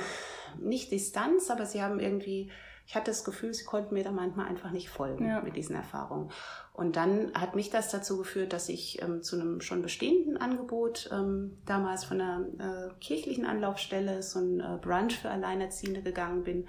nicht 0.58 0.90
Distanz, 0.90 1.50
aber 1.50 1.66
sie 1.66 1.82
haben 1.82 2.00
irgendwie 2.00 2.50
ich 2.86 2.94
hatte 2.94 3.10
das 3.10 3.24
Gefühl, 3.24 3.52
sie 3.52 3.64
konnten 3.64 3.94
mir 3.94 4.04
da 4.04 4.12
manchmal 4.12 4.46
einfach 4.46 4.70
nicht 4.70 4.90
folgen 4.90 5.26
ja. 5.26 5.40
mit 5.40 5.56
diesen 5.56 5.74
Erfahrungen. 5.74 6.30
Und 6.72 6.94
dann 6.94 7.32
hat 7.34 7.56
mich 7.56 7.68
das 7.68 7.90
dazu 7.90 8.16
geführt, 8.16 8.52
dass 8.52 8.68
ich 8.68 9.02
ähm, 9.02 9.24
zu 9.24 9.36
einem 9.36 9.60
schon 9.60 9.82
bestehenden 9.82 10.36
Angebot 10.36 11.10
ähm, 11.12 11.58
damals 11.66 12.04
von 12.04 12.20
einer 12.20 12.46
äh, 12.58 12.94
kirchlichen 13.00 13.44
Anlaufstelle, 13.44 14.22
so 14.22 14.38
ein 14.38 14.60
äh, 14.60 14.78
Brunch 14.80 15.18
für 15.18 15.30
Alleinerziehende 15.30 16.02
gegangen 16.02 16.44
bin. 16.44 16.68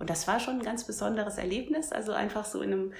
Und 0.00 0.10
das 0.10 0.26
war 0.26 0.40
schon 0.40 0.54
ein 0.54 0.64
ganz 0.64 0.84
besonderes 0.84 1.38
Erlebnis. 1.38 1.92
Also 1.92 2.10
einfach 2.10 2.44
so 2.44 2.60
in 2.60 2.72
einem 2.72 2.92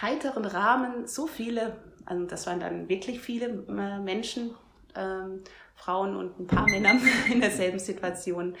heiteren 0.00 0.44
Rahmen 0.44 1.08
so 1.08 1.26
viele, 1.26 1.76
also 2.04 2.24
das 2.24 2.46
waren 2.46 2.60
dann 2.60 2.88
wirklich 2.88 3.20
viele 3.20 3.64
äh, 3.68 3.98
Menschen, 3.98 4.54
ähm, 4.94 5.42
Frauen 5.76 6.16
und 6.16 6.40
ein 6.40 6.46
paar 6.46 6.68
Männer 6.68 6.98
in 7.32 7.40
derselben 7.40 7.78
Situation, 7.78 8.56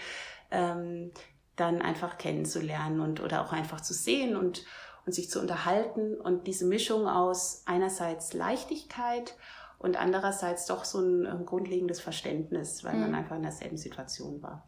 ähm, 0.50 1.10
dann 1.56 1.82
einfach 1.82 2.18
kennenzulernen 2.18 3.00
und 3.00 3.20
oder 3.20 3.42
auch 3.42 3.52
einfach 3.52 3.80
zu 3.80 3.94
sehen 3.94 4.36
und, 4.36 4.64
und 5.06 5.12
sich 5.12 5.30
zu 5.30 5.40
unterhalten 5.40 6.14
und 6.14 6.46
diese 6.46 6.66
Mischung 6.66 7.08
aus 7.08 7.62
einerseits 7.66 8.34
Leichtigkeit 8.34 9.34
und 9.78 10.00
andererseits 10.00 10.66
doch 10.66 10.84
so 10.84 11.00
ein, 11.00 11.26
ein 11.26 11.46
grundlegendes 11.46 12.00
Verständnis, 12.00 12.84
weil 12.84 12.94
mhm. 12.94 13.00
man 13.00 13.14
einfach 13.14 13.36
in 13.36 13.42
derselben 13.42 13.78
Situation 13.78 14.42
war. 14.42 14.66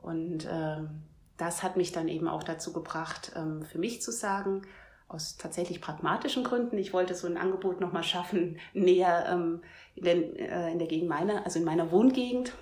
Und 0.00 0.48
ähm, 0.50 1.02
das 1.36 1.62
hat 1.62 1.76
mich 1.76 1.92
dann 1.92 2.08
eben 2.08 2.28
auch 2.28 2.42
dazu 2.42 2.72
gebracht, 2.72 3.32
ähm, 3.36 3.62
für 3.62 3.78
mich 3.78 4.02
zu 4.02 4.10
sagen, 4.12 4.62
aus 5.12 5.36
tatsächlich 5.36 5.80
pragmatischen 5.80 6.44
Gründen, 6.44 6.78
ich 6.78 6.92
wollte 6.92 7.14
so 7.14 7.26
ein 7.26 7.36
Angebot 7.36 7.80
nochmal 7.80 8.04
schaffen, 8.04 8.58
näher 8.72 9.26
ähm, 9.28 9.62
in, 9.94 10.04
den, 10.04 10.36
äh, 10.36 10.70
in 10.70 10.78
der 10.78 10.88
Gegend 10.88 11.08
meiner, 11.08 11.44
also 11.44 11.58
in 11.58 11.64
meiner 11.64 11.90
Wohngegend 11.90 12.52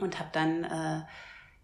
und 0.00 0.18
habe 0.18 0.30
dann 0.32 0.64
äh, 0.64 1.02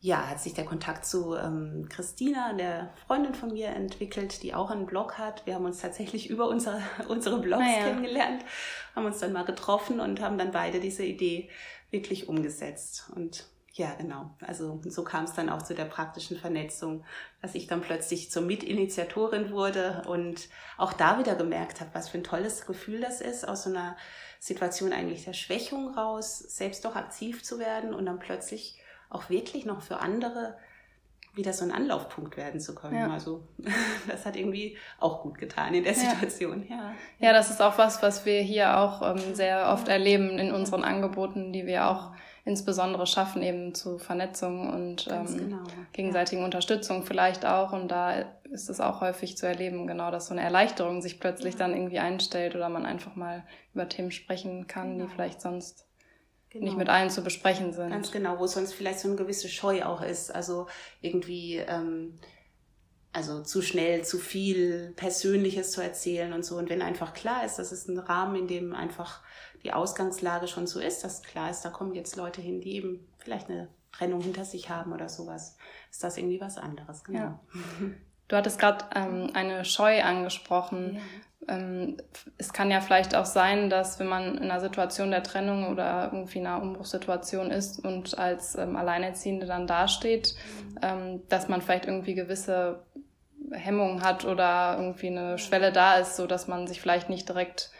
ja, 0.04 0.28
hat 0.28 0.40
sich 0.40 0.52
der 0.52 0.64
Kontakt 0.64 1.06
zu 1.06 1.36
ähm, 1.36 1.86
Christina, 1.88 2.54
der 2.54 2.92
Freundin 3.06 3.34
von 3.34 3.52
mir, 3.52 3.68
entwickelt, 3.68 4.42
die 4.42 4.52
auch 4.52 4.70
einen 4.70 4.84
Blog 4.84 5.16
hat. 5.16 5.46
Wir 5.46 5.54
haben 5.54 5.64
uns 5.64 5.80
tatsächlich 5.80 6.28
über 6.28 6.48
unsere, 6.48 6.82
unsere 7.08 7.38
Blogs 7.40 7.62
ah, 7.64 7.78
ja. 7.78 7.84
kennengelernt, 7.84 8.44
haben 8.96 9.06
uns 9.06 9.20
dann 9.20 9.32
mal 9.32 9.44
getroffen 9.44 10.00
und 10.00 10.20
haben 10.20 10.38
dann 10.38 10.50
beide 10.50 10.80
diese 10.80 11.04
Idee 11.04 11.50
wirklich 11.92 12.28
umgesetzt. 12.28 13.12
Und 13.14 13.46
ja, 13.74 13.94
genau. 13.94 14.36
Also 14.40 14.80
so 14.84 15.02
kam 15.02 15.24
es 15.24 15.32
dann 15.32 15.48
auch 15.48 15.62
zu 15.62 15.74
der 15.74 15.86
praktischen 15.86 16.36
Vernetzung, 16.36 17.04
dass 17.40 17.54
ich 17.54 17.66
dann 17.66 17.80
plötzlich 17.80 18.30
zur 18.30 18.42
Mitinitiatorin 18.42 19.50
wurde 19.50 20.02
und 20.06 20.48
auch 20.76 20.92
da 20.92 21.18
wieder 21.18 21.36
gemerkt 21.36 21.80
habe, 21.80 21.90
was 21.94 22.10
für 22.10 22.18
ein 22.18 22.24
tolles 22.24 22.66
Gefühl 22.66 23.00
das 23.00 23.22
ist, 23.22 23.48
aus 23.48 23.64
so 23.64 23.70
einer 23.70 23.96
Situation 24.40 24.92
eigentlich 24.92 25.24
der 25.24 25.32
Schwächung 25.32 25.94
raus, 25.94 26.38
selbst 26.38 26.84
doch 26.84 26.96
aktiv 26.96 27.42
zu 27.42 27.58
werden 27.58 27.94
und 27.94 28.04
dann 28.04 28.18
plötzlich 28.18 28.78
auch 29.08 29.30
wirklich 29.30 29.64
noch 29.64 29.80
für 29.80 30.00
andere 30.00 30.58
wieder 31.34 31.54
so 31.54 31.64
ein 31.64 31.72
Anlaufpunkt 31.72 32.36
werden 32.36 32.60
zu 32.60 32.74
können. 32.74 32.98
Ja. 32.98 33.10
Also 33.10 33.48
das 34.06 34.26
hat 34.26 34.36
irgendwie 34.36 34.76
auch 35.00 35.22
gut 35.22 35.38
getan 35.38 35.72
in 35.72 35.84
der 35.84 35.94
Situation. 35.94 36.66
Ja, 36.68 36.76
ja, 36.76 36.94
ja 37.20 37.32
das 37.32 37.48
ist 37.48 37.62
auch 37.62 37.78
was, 37.78 38.02
was 38.02 38.26
wir 38.26 38.42
hier 38.42 38.78
auch 38.78 39.00
ähm, 39.00 39.34
sehr 39.34 39.70
oft 39.70 39.88
erleben 39.88 40.38
in 40.38 40.52
unseren 40.52 40.84
Angeboten, 40.84 41.54
die 41.54 41.64
wir 41.64 41.88
auch 41.88 42.12
insbesondere 42.44 43.06
schaffen, 43.06 43.42
eben 43.42 43.74
zu 43.74 43.98
Vernetzung 43.98 44.70
und 44.70 45.08
ähm, 45.10 45.26
genau. 45.26 45.62
gegenseitigen 45.92 46.40
ja. 46.40 46.44
Unterstützung 46.44 47.04
vielleicht 47.04 47.46
auch. 47.46 47.72
Und 47.72 47.88
da 47.88 48.24
ist 48.50 48.68
es 48.68 48.80
auch 48.80 49.00
häufig 49.00 49.36
zu 49.36 49.46
erleben, 49.46 49.86
genau, 49.86 50.10
dass 50.10 50.26
so 50.26 50.34
eine 50.34 50.42
Erleichterung 50.42 51.02
sich 51.02 51.20
plötzlich 51.20 51.56
dann 51.56 51.72
irgendwie 51.72 52.00
einstellt 52.00 52.54
oder 52.56 52.68
man 52.68 52.84
einfach 52.84 53.14
mal 53.14 53.44
über 53.74 53.88
Themen 53.88 54.10
sprechen 54.10 54.66
kann, 54.66 54.98
genau. 54.98 55.04
die 55.04 55.12
vielleicht 55.12 55.40
sonst 55.40 55.86
genau. 56.50 56.64
nicht 56.64 56.76
mit 56.76 56.88
allen 56.88 57.10
zu 57.10 57.22
besprechen 57.22 57.72
sind. 57.72 57.90
Ganz 57.90 58.10
genau, 58.10 58.38
wo 58.40 58.46
sonst 58.46 58.74
vielleicht 58.74 58.98
so 58.98 59.08
eine 59.08 59.16
gewisse 59.16 59.48
Scheu 59.48 59.84
auch 59.84 60.02
ist. 60.02 60.34
Also 60.34 60.66
irgendwie, 61.00 61.58
ähm, 61.58 62.18
also 63.12 63.42
zu 63.42 63.62
schnell, 63.62 64.04
zu 64.04 64.18
viel 64.18 64.92
Persönliches 64.96 65.70
zu 65.70 65.80
erzählen 65.80 66.32
und 66.32 66.44
so. 66.44 66.56
Und 66.56 66.70
wenn 66.70 66.82
einfach 66.82 67.14
klar 67.14 67.44
ist, 67.44 67.60
das 67.60 67.70
ist 67.70 67.88
ein 67.88 67.98
Rahmen, 67.98 68.34
in 68.34 68.48
dem 68.48 68.74
einfach 68.74 69.22
die 69.62 69.72
Ausgangslage 69.72 70.48
schon 70.48 70.66
so 70.66 70.80
ist, 70.80 71.04
dass 71.04 71.22
klar 71.22 71.50
ist, 71.50 71.62
da 71.62 71.70
kommen 71.70 71.94
jetzt 71.94 72.16
Leute 72.16 72.40
hin, 72.40 72.60
die 72.60 72.74
eben 72.74 73.06
vielleicht 73.18 73.48
eine 73.48 73.68
Trennung 73.92 74.20
hinter 74.20 74.44
sich 74.44 74.70
haben 74.70 74.92
oder 74.92 75.08
sowas, 75.08 75.56
ist 75.90 76.02
das 76.02 76.16
irgendwie 76.16 76.40
was 76.40 76.58
anderes, 76.58 77.04
genau. 77.04 77.18
Ja. 77.18 77.40
Du 78.28 78.36
hattest 78.36 78.58
gerade 78.58 78.84
ähm, 78.94 79.30
eine 79.34 79.64
Scheu 79.64 80.02
angesprochen. 80.02 80.94
Ja 80.94 81.00
ähm, 81.48 81.96
es 82.38 82.52
kann 82.52 82.70
ja 82.70 82.80
vielleicht 82.80 83.14
auch 83.14 83.24
sein, 83.24 83.68
dass 83.68 83.98
wenn 83.98 84.06
man 84.06 84.36
in 84.36 84.44
einer 84.44 84.60
Situation 84.60 85.10
der 85.10 85.22
Trennung 85.22 85.68
oder 85.70 86.10
irgendwie 86.12 86.38
in 86.38 86.46
einer 86.46 86.62
Umbruchssituation 86.62 87.50
ist 87.50 87.84
und 87.84 88.16
als 88.18 88.54
ähm, 88.54 88.76
Alleinerziehende 88.76 89.46
dann 89.46 89.66
dasteht, 89.66 90.34
mhm. 90.34 90.78
ähm, 90.82 91.22
dass 91.28 91.48
man 91.48 91.60
vielleicht 91.60 91.86
irgendwie 91.86 92.14
gewisse 92.14 92.84
Hemmungen 93.50 94.02
hat 94.02 94.24
oder 94.24 94.76
irgendwie 94.78 95.08
eine 95.08 95.38
Schwelle 95.38 95.72
da 95.72 95.96
ist, 95.96 96.16
so 96.16 96.26
dass 96.26 96.46
man 96.46 96.66
sich 96.66 96.80
vielleicht 96.80 97.10
nicht 97.10 97.28
direkt 97.28 97.70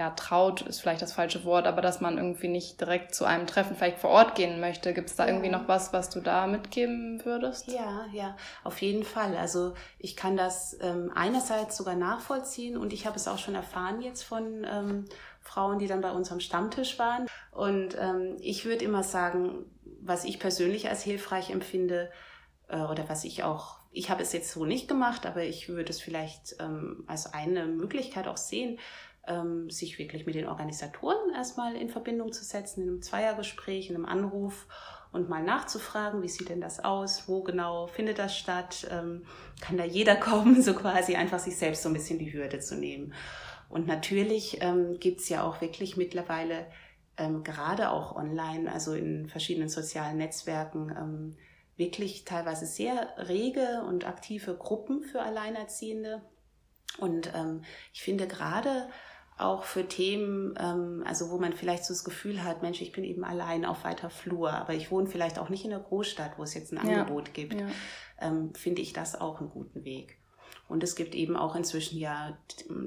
ja, 0.00 0.08
traut 0.08 0.62
ist 0.62 0.80
vielleicht 0.80 1.02
das 1.02 1.12
falsche 1.12 1.44
Wort, 1.44 1.66
aber 1.66 1.82
dass 1.82 2.00
man 2.00 2.16
irgendwie 2.16 2.48
nicht 2.48 2.80
direkt 2.80 3.14
zu 3.14 3.26
einem 3.26 3.46
Treffen 3.46 3.76
vielleicht 3.76 3.98
vor 3.98 4.08
Ort 4.08 4.34
gehen 4.34 4.58
möchte. 4.58 4.94
Gibt 4.94 5.10
es 5.10 5.16
da 5.16 5.26
irgendwie 5.26 5.50
noch 5.50 5.68
was, 5.68 5.92
was 5.92 6.08
du 6.08 6.22
da 6.22 6.46
mitgeben 6.46 7.22
würdest? 7.26 7.70
Ja, 7.70 8.06
ja, 8.10 8.34
auf 8.64 8.80
jeden 8.80 9.04
Fall. 9.04 9.36
Also 9.36 9.74
ich 9.98 10.16
kann 10.16 10.38
das 10.38 10.74
ähm, 10.80 11.12
einerseits 11.14 11.76
sogar 11.76 11.96
nachvollziehen 11.96 12.78
und 12.78 12.94
ich 12.94 13.04
habe 13.04 13.16
es 13.16 13.28
auch 13.28 13.36
schon 13.36 13.54
erfahren 13.54 14.00
jetzt 14.00 14.22
von 14.22 14.64
ähm, 14.64 15.04
Frauen, 15.42 15.78
die 15.78 15.86
dann 15.86 16.00
bei 16.00 16.12
uns 16.12 16.32
am 16.32 16.40
Stammtisch 16.40 16.98
waren. 16.98 17.26
Und 17.52 17.94
ähm, 18.00 18.38
ich 18.40 18.64
würde 18.64 18.86
immer 18.86 19.02
sagen, 19.02 19.66
was 20.00 20.24
ich 20.24 20.38
persönlich 20.38 20.88
als 20.88 21.02
hilfreich 21.02 21.50
empfinde 21.50 22.10
äh, 22.68 22.80
oder 22.80 23.06
was 23.10 23.24
ich 23.24 23.42
auch 23.42 23.80
ich 23.92 24.08
habe 24.08 24.22
es 24.22 24.32
jetzt 24.32 24.52
so 24.52 24.64
nicht 24.64 24.86
gemacht, 24.86 25.26
aber 25.26 25.42
ich 25.42 25.68
würde 25.68 25.90
es 25.90 26.00
vielleicht 26.00 26.54
ähm, 26.60 27.02
als 27.08 27.32
eine 27.32 27.66
Möglichkeit 27.66 28.28
auch 28.28 28.36
sehen, 28.36 28.78
ähm, 29.26 29.70
sich 29.70 29.98
wirklich 29.98 30.26
mit 30.26 30.34
den 30.34 30.48
Organisatoren 30.48 31.34
erstmal 31.34 31.76
in 31.76 31.88
Verbindung 31.88 32.32
zu 32.32 32.44
setzen, 32.44 32.82
in 32.82 32.88
einem 32.88 33.02
Zweiergespräch, 33.02 33.90
in 33.90 33.96
einem 33.96 34.06
Anruf 34.06 34.66
und 35.12 35.28
mal 35.28 35.42
nachzufragen, 35.42 36.22
wie 36.22 36.28
sieht 36.28 36.48
denn 36.48 36.60
das 36.60 36.82
aus, 36.82 37.28
wo 37.28 37.42
genau 37.42 37.86
findet 37.86 38.18
das 38.18 38.36
statt, 38.36 38.86
ähm, 38.90 39.24
kann 39.60 39.76
da 39.76 39.84
jeder 39.84 40.16
kommen, 40.16 40.62
so 40.62 40.74
quasi 40.74 41.16
einfach 41.16 41.38
sich 41.38 41.56
selbst 41.56 41.82
so 41.82 41.88
ein 41.88 41.94
bisschen 41.94 42.18
die 42.18 42.32
Hürde 42.32 42.60
zu 42.60 42.76
nehmen. 42.76 43.12
Und 43.68 43.86
natürlich 43.86 44.58
ähm, 44.62 44.98
gibt 44.98 45.20
es 45.20 45.28
ja 45.28 45.44
auch 45.44 45.60
wirklich 45.60 45.96
mittlerweile 45.96 46.66
ähm, 47.16 47.44
gerade 47.44 47.90
auch 47.90 48.16
online, 48.16 48.72
also 48.72 48.94
in 48.94 49.28
verschiedenen 49.28 49.68
sozialen 49.68 50.16
Netzwerken, 50.16 50.90
ähm, 50.96 51.36
wirklich 51.76 52.24
teilweise 52.24 52.66
sehr 52.66 53.14
rege 53.16 53.82
und 53.86 54.06
aktive 54.06 54.54
Gruppen 54.54 55.02
für 55.02 55.22
Alleinerziehende. 55.22 56.20
Und 56.98 57.32
ähm, 57.34 57.62
ich 57.92 58.02
finde 58.02 58.26
gerade 58.26 58.88
auch 59.40 59.64
für 59.64 59.86
Themen, 59.86 60.54
ähm, 60.58 61.02
also 61.06 61.30
wo 61.30 61.38
man 61.38 61.52
vielleicht 61.52 61.84
so 61.84 61.94
das 61.94 62.04
Gefühl 62.04 62.44
hat, 62.44 62.62
Mensch, 62.62 62.80
ich 62.80 62.92
bin 62.92 63.04
eben 63.04 63.24
allein 63.24 63.64
auf 63.64 63.84
weiter 63.84 64.10
Flur, 64.10 64.52
aber 64.52 64.74
ich 64.74 64.90
wohne 64.90 65.06
vielleicht 65.06 65.38
auch 65.38 65.48
nicht 65.48 65.64
in 65.64 65.70
der 65.70 65.80
Großstadt, 65.80 66.38
wo 66.38 66.42
es 66.42 66.54
jetzt 66.54 66.72
ein 66.72 66.86
ja. 66.86 67.00
Angebot 67.00 67.34
gibt, 67.34 67.60
ja. 67.60 67.66
ähm, 68.20 68.54
finde 68.54 68.82
ich 68.82 68.92
das 68.92 69.20
auch 69.20 69.40
einen 69.40 69.50
guten 69.50 69.84
Weg. 69.84 70.18
Und 70.68 70.84
es 70.84 70.94
gibt 70.94 71.14
eben 71.14 71.36
auch 71.36 71.56
inzwischen 71.56 71.98
ja 71.98 72.38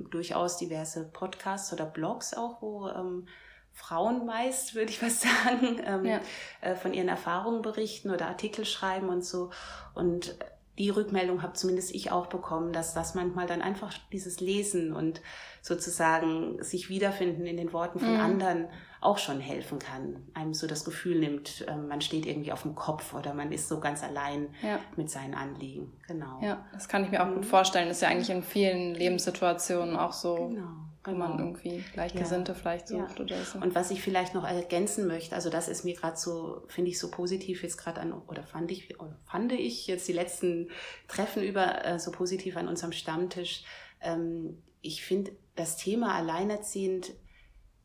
durchaus 0.09 0.57
diverse 0.57 1.03
Podcasts 1.03 1.73
oder 1.73 1.85
Blogs 1.85 2.33
auch, 2.33 2.61
wo 2.61 2.87
ähm, 2.87 3.27
Frauen 3.73 4.25
meist, 4.25 4.75
würde 4.75 4.91
ich 4.91 5.01
was 5.01 5.21
sagen, 5.43 5.81
ähm, 5.85 6.05
ja. 6.05 6.21
äh, 6.61 6.75
von 6.75 6.93
ihren 6.93 7.09
Erfahrungen 7.09 7.61
berichten 7.61 8.11
oder 8.11 8.27
Artikel 8.27 8.65
schreiben 8.65 9.09
und 9.09 9.25
so. 9.25 9.51
Und 9.93 10.37
die 10.77 10.89
Rückmeldung 10.89 11.43
habe 11.43 11.53
zumindest 11.53 11.93
ich 11.93 12.11
auch 12.11 12.27
bekommen, 12.27 12.73
dass 12.73 12.93
das 12.93 13.13
manchmal 13.13 13.45
dann 13.45 13.61
einfach 13.61 13.93
dieses 14.11 14.39
Lesen 14.39 14.93
und 14.93 15.21
sozusagen 15.61 16.61
sich 16.63 16.89
wiederfinden 16.89 17.45
in 17.45 17.57
den 17.57 17.73
Worten 17.73 17.99
von 17.99 18.15
mhm. 18.15 18.19
anderen 18.19 18.67
auch 18.99 19.17
schon 19.17 19.39
helfen 19.39 19.79
kann. 19.79 20.27
Einem 20.33 20.53
so 20.53 20.65
das 20.65 20.83
Gefühl 20.83 21.19
nimmt, 21.19 21.65
ähm, 21.67 21.87
man 21.87 22.01
steht 22.01 22.25
irgendwie 22.25 22.51
auf 22.51 22.63
dem 22.63 22.73
Kopf 22.73 23.13
oder 23.13 23.33
man 23.33 23.51
ist 23.51 23.67
so 23.67 23.79
ganz 23.79 24.03
allein 24.03 24.49
ja. 24.61 24.79
mit 24.95 25.11
seinen 25.11 25.35
Anliegen. 25.35 25.91
Genau. 26.07 26.39
Ja, 26.41 26.65
das 26.73 26.87
kann 26.87 27.03
ich 27.03 27.11
mir 27.11 27.21
auch 27.21 27.29
mhm. 27.29 27.35
gut 27.35 27.45
vorstellen. 27.45 27.87
Das 27.87 27.97
ist 27.97 28.01
ja 28.01 28.09
eigentlich 28.09 28.29
in 28.29 28.43
vielen 28.43 28.95
Lebenssituationen 28.95 29.95
auch 29.95 30.13
so. 30.13 30.47
Genau 30.47 30.92
wenn 31.03 31.17
man 31.17 31.37
genau. 31.37 31.43
irgendwie 31.49 31.83
Gleichgesinnte 31.93 32.53
ja. 32.53 32.57
vielleicht 32.57 32.87
sucht 32.87 33.19
ja. 33.19 33.25
oder 33.25 33.43
so. 33.43 33.59
Und 33.59 33.75
was 33.75 33.91
ich 33.91 34.01
vielleicht 34.01 34.33
noch 34.33 34.45
ergänzen 34.45 35.07
möchte, 35.07 35.35
also 35.35 35.49
das 35.49 35.67
ist 35.67 35.83
mir 35.83 35.95
gerade 35.95 36.17
so, 36.17 36.63
finde 36.67 36.91
ich 36.91 36.99
so 36.99 37.11
positiv 37.11 37.63
jetzt 37.63 37.77
gerade 37.77 37.99
an, 38.01 38.13
oder 38.13 38.43
fand 38.43 38.71
ich, 38.71 38.99
oder 38.99 39.17
fand 39.25 39.51
ich 39.51 39.87
jetzt 39.87 40.07
die 40.07 40.13
letzten 40.13 40.69
Treffen 41.07 41.43
über 41.43 41.83
äh, 41.85 41.99
so 41.99 42.11
positiv 42.11 42.55
an 42.55 42.67
unserem 42.67 42.93
Stammtisch, 42.93 43.63
ähm, 44.01 44.61
ich 44.81 45.03
finde, 45.03 45.31
das 45.55 45.77
Thema 45.77 46.15
alleinerziehend 46.15 47.13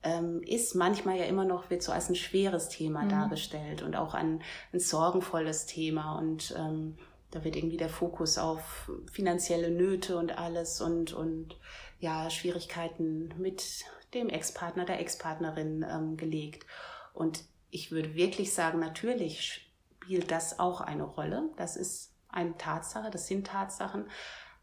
ähm, 0.02 0.42
ist 0.42 0.75
manchmal 0.75 1.18
ja 1.18 1.25
immer 1.25 1.44
noch, 1.44 1.70
wird 1.70 1.82
so 1.82 1.92
als 1.92 2.08
ein 2.08 2.16
schweres 2.16 2.68
Thema 2.68 3.04
mhm. 3.04 3.08
dargestellt 3.08 3.82
und 3.82 3.96
auch 3.96 4.14
ein, 4.14 4.42
ein 4.72 4.80
sorgenvolles 4.80 5.66
Thema. 5.66 6.18
Und 6.18 6.54
ähm, 6.56 6.96
da 7.30 7.44
wird 7.44 7.56
irgendwie 7.56 7.76
der 7.76 7.88
Fokus 7.88 8.38
auf 8.38 8.90
finanzielle 9.12 9.70
Nöte 9.70 10.16
und 10.16 10.38
alles 10.38 10.80
und, 10.80 11.12
und 11.12 11.58
ja, 12.00 12.30
Schwierigkeiten 12.30 13.35
mit 13.38 13.85
dem 14.14 14.28
Ex-Partner, 14.28 14.85
der 14.85 15.00
Ex-Partnerin 15.00 15.85
ähm, 15.88 16.16
gelegt. 16.16 16.66
Und 17.12 17.44
ich 17.70 17.90
würde 17.90 18.14
wirklich 18.14 18.54
sagen, 18.54 18.78
natürlich 18.78 19.70
spielt 20.00 20.30
das 20.30 20.58
auch 20.58 20.80
eine 20.80 21.02
Rolle. 21.02 21.50
Das 21.56 21.76
ist 21.76 22.14
eine 22.28 22.56
Tatsache, 22.56 23.11
das 23.11 23.26
sind 23.26 23.47
Tatsachen. 23.47 24.08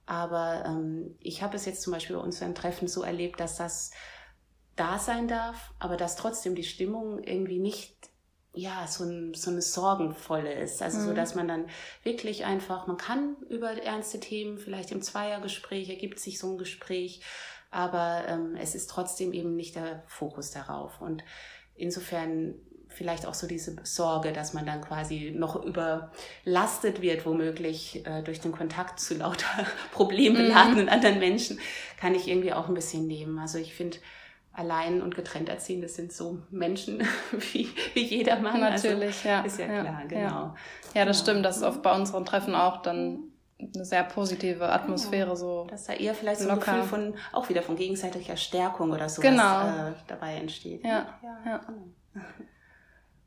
Aber 0.08 0.64
ähm, 0.66 1.16
ich 1.20 1.44
habe 1.44 1.56
es 1.56 1.66
jetzt 1.66 1.82
zum 1.82 1.94
Beispiel 1.94 2.16
bei 2.16 2.22
unseren 2.22 2.56
Treffen 2.56 2.88
so 2.88 3.04
erlebt, 3.04 3.40
dass 3.40 3.58
das 3.58 3.92
da 4.76 5.00
sein 5.00 5.28
darf, 5.28 5.74
aber 5.80 5.98
dass 5.98 6.16
trotzdem 6.16 6.56
die 6.56 6.64
Stimmung 6.64 7.24
irgendwie 7.24 7.60
nicht 7.60 7.96
ja, 8.56 8.88
so, 8.88 9.04
ein, 9.04 9.34
so 9.34 9.52
eine 9.52 9.62
sorgenvolle 9.62 10.54
ist. 10.54 10.82
Also 10.82 11.00
mhm. 11.00 11.06
so, 11.06 11.14
dass 11.14 11.36
man 11.36 11.48
dann 11.48 11.66
wirklich 12.04 12.46
einfach, 12.46 12.88
man 12.88 12.98
kann 12.98 13.36
über 13.50 13.72
ernste 13.72 14.20
Themen, 14.20 14.58
vielleicht 14.58 14.92
im 14.92 15.02
Zweiergespräch 15.02 15.90
ergibt 15.90 16.20
sich 16.20 16.40
so 16.40 16.52
ein 16.52 16.58
Gespräch, 16.58 17.22
aber 17.72 18.24
ähm, 18.28 18.56
es 18.56 18.74
ist 18.76 18.90
trotzdem 18.90 19.34
eben 19.34 19.56
nicht 19.56 19.76
der 19.76 20.04
Fokus 20.08 20.52
darauf. 20.52 21.02
Und 21.02 21.24
insofern 21.76 22.56
vielleicht 22.88 23.26
auch 23.26 23.34
so 23.34 23.46
diese 23.46 23.76
Sorge, 23.84 24.32
dass 24.32 24.54
man 24.54 24.66
dann 24.66 24.82
quasi 24.82 25.34
noch 25.36 25.62
überlastet 25.62 27.02
wird, 27.02 27.26
womöglich 27.26 28.06
äh, 28.06 28.24
durch 28.24 28.40
den 28.40 28.54
Kontakt 28.54 29.00
zu 29.00 29.16
lauter 29.16 29.66
problembeladenen 29.92 30.86
mhm. 30.86 30.92
anderen 30.92 31.20
Menschen, 31.20 31.60
kann 32.00 32.16
ich 32.16 32.28
irgendwie 32.28 32.54
auch 32.54 32.70
ein 32.70 32.74
bisschen 32.74 33.06
nehmen. 33.06 33.38
Also 33.38 33.58
ich 33.58 33.74
finde, 33.74 33.98
allein 34.56 35.02
und 35.02 35.16
getrennt 35.16 35.50
Erziehende 35.50 35.88
sind 35.88 36.12
so 36.14 36.40
Menschen 36.50 37.00
wie, 37.32 37.70
wie 37.94 38.04
jeder 38.04 38.40
Mann. 38.40 38.64
Also 38.64 38.90
Natürlich, 38.90 39.18
also, 39.18 39.30
ja. 39.30 39.42
Ist 39.42 39.60
ja 39.60 39.66
klar, 39.66 39.86
ja, 39.86 40.02
genau. 40.08 40.20
Ja, 40.22 40.56
ja 40.94 41.06
das 41.06 41.18
genau. 41.18 41.32
stimmt. 41.32 41.46
Das 41.46 41.58
ist 41.58 41.64
oft 41.64 41.82
bei 41.82 41.94
unseren 41.94 42.26
Treffen 42.26 42.56
auch 42.56 42.82
dann 42.82 43.32
eine 43.58 43.86
sehr 43.86 44.04
positive 44.04 44.70
Atmosphäre 44.70 45.26
genau. 45.26 45.36
so. 45.36 45.68
Dass 45.70 45.86
da 45.86 45.94
eher 45.94 46.14
vielleicht 46.14 46.42
so 46.42 46.50
ein 46.50 46.60
Gefühl 46.60 46.84
von, 46.84 47.16
auch 47.32 47.50
wieder 47.50 47.62
von 47.62 47.76
gegenseitiger 47.76 48.38
Stärkung 48.38 48.92
oder 48.92 49.08
so 49.10 49.22
genau. 49.22 49.62
äh, 49.62 49.94
dabei 50.08 50.36
entsteht. 50.36 50.84
Ja, 50.84 51.20
ja. 51.24 51.38
ja. 51.46 51.58
Genau. 51.58 52.26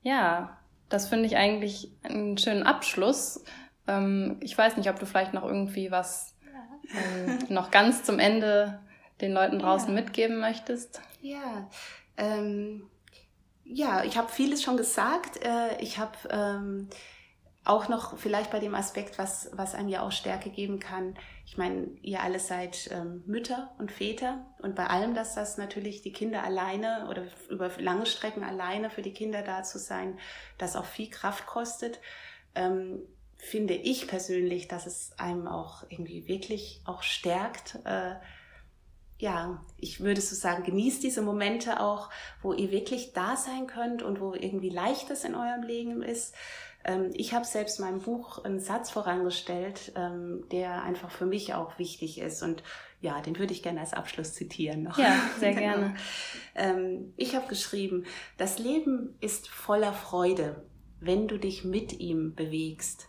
ja 0.03 0.59
das 0.89 1.09
finde 1.09 1.27
ich 1.27 1.37
eigentlich 1.37 1.93
einen 2.03 2.39
schönen 2.39 2.63
Abschluss. 2.63 3.45
Ähm, 3.87 4.39
ich 4.41 4.57
weiß 4.57 4.77
nicht, 4.77 4.89
ob 4.91 4.99
du 4.99 5.07
vielleicht 5.07 5.35
noch 5.35 5.45
irgendwie 5.45 5.91
was 5.91 6.35
ähm, 6.91 7.39
noch 7.49 7.71
ganz 7.71 8.05
zum 8.05 8.19
Ende 8.19 8.81
den 9.21 9.33
Leuten 9.33 9.59
draußen 9.59 9.93
mitgeben 9.93 10.41
möchtest? 10.41 11.01
Ja, 11.29 11.69
ähm, 12.17 12.89
ja, 13.63 14.03
ich 14.03 14.17
habe 14.17 14.33
vieles 14.33 14.63
schon 14.63 14.79
gesagt. 14.79 15.45
Äh, 15.45 15.79
ich 15.79 15.99
habe 15.99 16.17
ähm, 16.31 16.89
auch 17.65 17.91
noch 17.91 18.17
vielleicht 18.17 18.51
bei 18.51 18.61
dem 18.61 18.75
Aspekt, 18.75 19.19
was, 19.19 19.51
was 19.53 19.75
einem 19.75 19.91
ja 19.91 20.01
auch 20.01 20.11
Stärke 20.11 20.49
geben 20.49 20.81
kann. 20.81 21.19
Ich 21.45 21.59
meine, 21.59 21.89
ihr 22.01 22.23
alle 22.23 22.41
seid 22.41 22.89
ähm, 22.93 23.25
Mütter 23.27 23.75
und 23.79 23.93
Väter 23.93 24.47
und 24.63 24.75
bei 24.75 24.87
allem, 24.87 25.15
dass 25.15 25.35
das 25.35 25.59
natürlich 25.59 26.01
die 26.01 26.13
Kinder 26.13 26.45
alleine 26.45 27.09
oder 27.11 27.25
über 27.51 27.71
lange 27.77 28.07
Strecken 28.07 28.43
alleine 28.43 28.89
für 28.89 29.03
die 29.03 29.13
Kinder 29.13 29.43
da 29.43 29.63
zu 29.63 29.79
sein, 29.79 30.19
das 30.57 30.77
auch 30.77 30.87
viel 30.87 31.11
Kraft 31.11 31.45
kostet, 31.45 32.01
ähm, 32.55 33.01
finde 33.37 33.75
ich 33.75 34.09
persönlich, 34.09 34.67
dass 34.67 34.87
es 34.87 35.13
einem 35.19 35.47
auch 35.47 35.83
irgendwie 35.91 36.27
wirklich 36.27 36.81
auch 36.87 37.03
stärkt. 37.03 37.81
Äh, 37.85 38.15
ja, 39.19 39.65
ich 39.77 40.01
würde 40.01 40.21
so 40.21 40.37
sagen, 40.37 40.63
genießt 40.63 41.03
diese 41.03 41.23
Momente 41.23 41.81
auch, 41.81 42.09
wo 42.41 42.53
ihr 42.53 42.71
wirklich 42.71 43.13
da 43.13 43.37
sein 43.37 43.67
könnt 43.67 44.03
und 44.03 44.21
wo 44.21 44.33
irgendwie 44.33 44.71
Leichtes 44.71 45.25
in 45.25 45.35
eurem 45.35 45.63
Leben 45.63 46.03
ist. 46.03 46.35
Ähm, 46.85 47.11
ich 47.15 47.35
habe 47.35 47.45
selbst 47.45 47.81
meinem 47.81 48.01
Buch 48.01 48.45
einen 48.45 48.61
Satz 48.61 48.91
vorangestellt, 48.91 49.93
ähm, 49.97 50.45
der 50.53 50.83
einfach 50.83 51.11
für 51.11 51.27
mich 51.27 51.55
auch 51.55 51.79
wichtig 51.79 52.19
ist 52.21 52.43
und 52.43 52.63
ja, 53.01 53.21
den 53.21 53.39
würde 53.39 53.53
ich 53.53 53.63
gerne 53.63 53.81
als 53.81 53.93
Abschluss 53.93 54.35
zitieren 54.35 54.85
noch. 54.85 54.99
Ja, 54.99 55.15
sehr 55.39 55.55
genau. 55.55 55.61
gerne. 55.61 55.97
Ähm, 56.55 57.13
ich 57.17 57.35
habe 57.35 57.49
geschrieben, 57.49 58.05
das 58.37 58.59
Leben 58.59 59.17
ist 59.21 59.49
voller 59.49 59.93
Freude, 59.93 60.65
wenn 61.01 61.29
du 61.29 61.39
dich 61.39 61.65
mit 61.65 61.99
ihm 61.99 62.35
bewegst. 62.35 63.09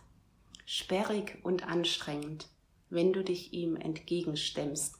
Sperrig 0.64 1.38
und 1.42 1.66
anstrengend, 1.66 2.48
wenn 2.88 3.12
du 3.12 3.24
dich 3.24 3.52
ihm 3.52 3.74
entgegenstemmst. 3.74 4.99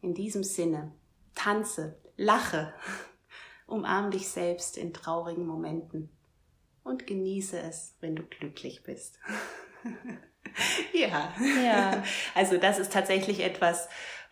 In 0.00 0.14
diesem 0.14 0.44
Sinne, 0.44 0.92
tanze, 1.34 1.98
lache, 2.16 2.72
umarm 3.66 4.10
dich 4.10 4.28
selbst 4.28 4.76
in 4.76 4.92
traurigen 4.92 5.46
Momenten 5.46 6.10
und 6.84 7.06
genieße 7.06 7.58
es, 7.60 7.96
wenn 8.00 8.16
du 8.16 8.22
glücklich 8.22 8.82
bist. 8.82 9.18
ja. 10.92 11.34
ja, 11.62 12.02
also 12.34 12.56
das 12.56 12.78
ist 12.78 12.92
tatsächlich 12.92 13.40
etwas, 13.40 13.88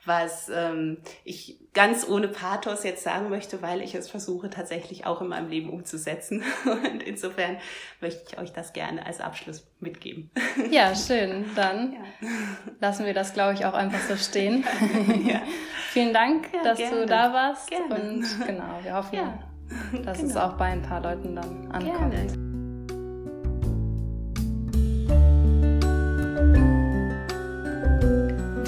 was 0.07 0.51
ähm, 0.55 0.99
ich 1.25 1.59
ganz 1.75 2.09
ohne 2.09 2.29
Pathos 2.29 2.85
jetzt 2.85 3.03
sagen 3.03 3.29
möchte, 3.29 3.61
weil 3.61 3.83
ich 3.83 3.95
es 3.95 4.09
versuche 4.09 4.49
tatsächlich 4.49 5.05
auch 5.05 5.21
in 5.21 5.29
meinem 5.29 5.51
Leben 5.51 5.71
umzusetzen. 5.71 6.43
Und 6.65 7.03
insofern 7.03 7.59
möchte 8.01 8.23
ich 8.27 8.39
euch 8.39 8.53
das 8.53 8.73
gerne 8.73 9.05
als 9.05 9.21
Abschluss 9.21 9.67
mitgeben. 9.79 10.31
Ja, 10.71 10.95
schön. 10.95 11.45
Dann 11.55 11.93
ja. 11.93 12.29
lassen 12.81 13.05
wir 13.05 13.15
das, 13.15 13.35
glaube 13.35 13.55
ich, 13.55 13.67
auch 13.67 13.75
einfach 13.75 14.01
so 14.01 14.17
stehen. 14.17 14.65
Ja. 15.27 15.43
Vielen 15.91 16.13
Dank, 16.13 16.49
ja, 16.53 16.63
dass 16.63 16.79
gerne. 16.79 17.01
du 17.01 17.07
da 17.07 17.33
warst. 17.33 17.71
Gerne. 17.71 17.95
Und 17.95 18.47
genau, 18.47 18.79
wir 18.83 18.95
hoffen, 18.95 19.19
dass 20.05 20.19
genau. 20.19 20.31
es 20.31 20.37
auch 20.37 20.57
bei 20.57 20.67
ein 20.67 20.83
paar 20.83 21.01
Leuten 21.01 21.35
dann 21.35 21.71
ankommt. 21.71 22.13
Gerne. 22.13 22.46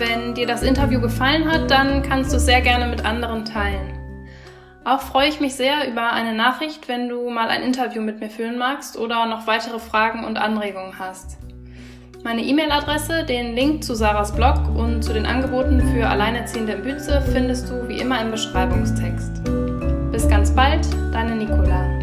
Wenn 0.09 0.33
dir 0.33 0.47
das 0.47 0.62
Interview 0.62 1.03
gefallen 1.03 1.53
hat, 1.53 1.71
dann 1.71 2.03
kannst 2.03 2.33
du 2.33 2.37
es 2.37 2.47
sehr 2.47 2.62
gerne 2.62 2.87
mit 2.87 3.05
anderen 3.05 3.44
teilen. 3.44 3.99
Auch 4.83 5.03
freue 5.03 5.29
ich 5.29 5.38
mich 5.38 5.55
sehr 5.55 5.87
über 5.87 6.14
eine 6.14 6.33
Nachricht, 6.33 6.88
wenn 6.88 7.11
du 7.11 7.29
mal 7.29 7.49
ein 7.49 7.62
Interview 7.62 8.01
mit 8.01 8.18
mir 8.18 8.31
führen 8.31 8.57
magst 8.57 8.97
oder 8.97 9.27
noch 9.27 9.47
weitere 9.47 9.79
Fragen 9.79 10.25
und 10.25 10.38
Anregungen 10.38 10.99
hast. 10.99 11.37
Meine 12.25 12.40
E-Mail-Adresse, 12.40 13.25
den 13.25 13.55
Link 13.55 13.85
zu 13.85 13.94
Sarahs 13.94 14.35
Blog 14.35 14.75
und 14.75 15.03
zu 15.03 15.12
den 15.12 15.27
Angeboten 15.27 15.83
für 15.92 16.09
Alleinerziehende 16.09 16.73
in 16.73 16.83
Bütze 16.85 17.23
findest 17.31 17.68
du 17.68 17.87
wie 17.87 17.99
immer 17.99 18.18
im 18.23 18.31
Beschreibungstext. 18.31 19.44
Bis 20.11 20.27
ganz 20.27 20.55
bald, 20.55 20.87
deine 21.12 21.37
Nicola. 21.37 21.97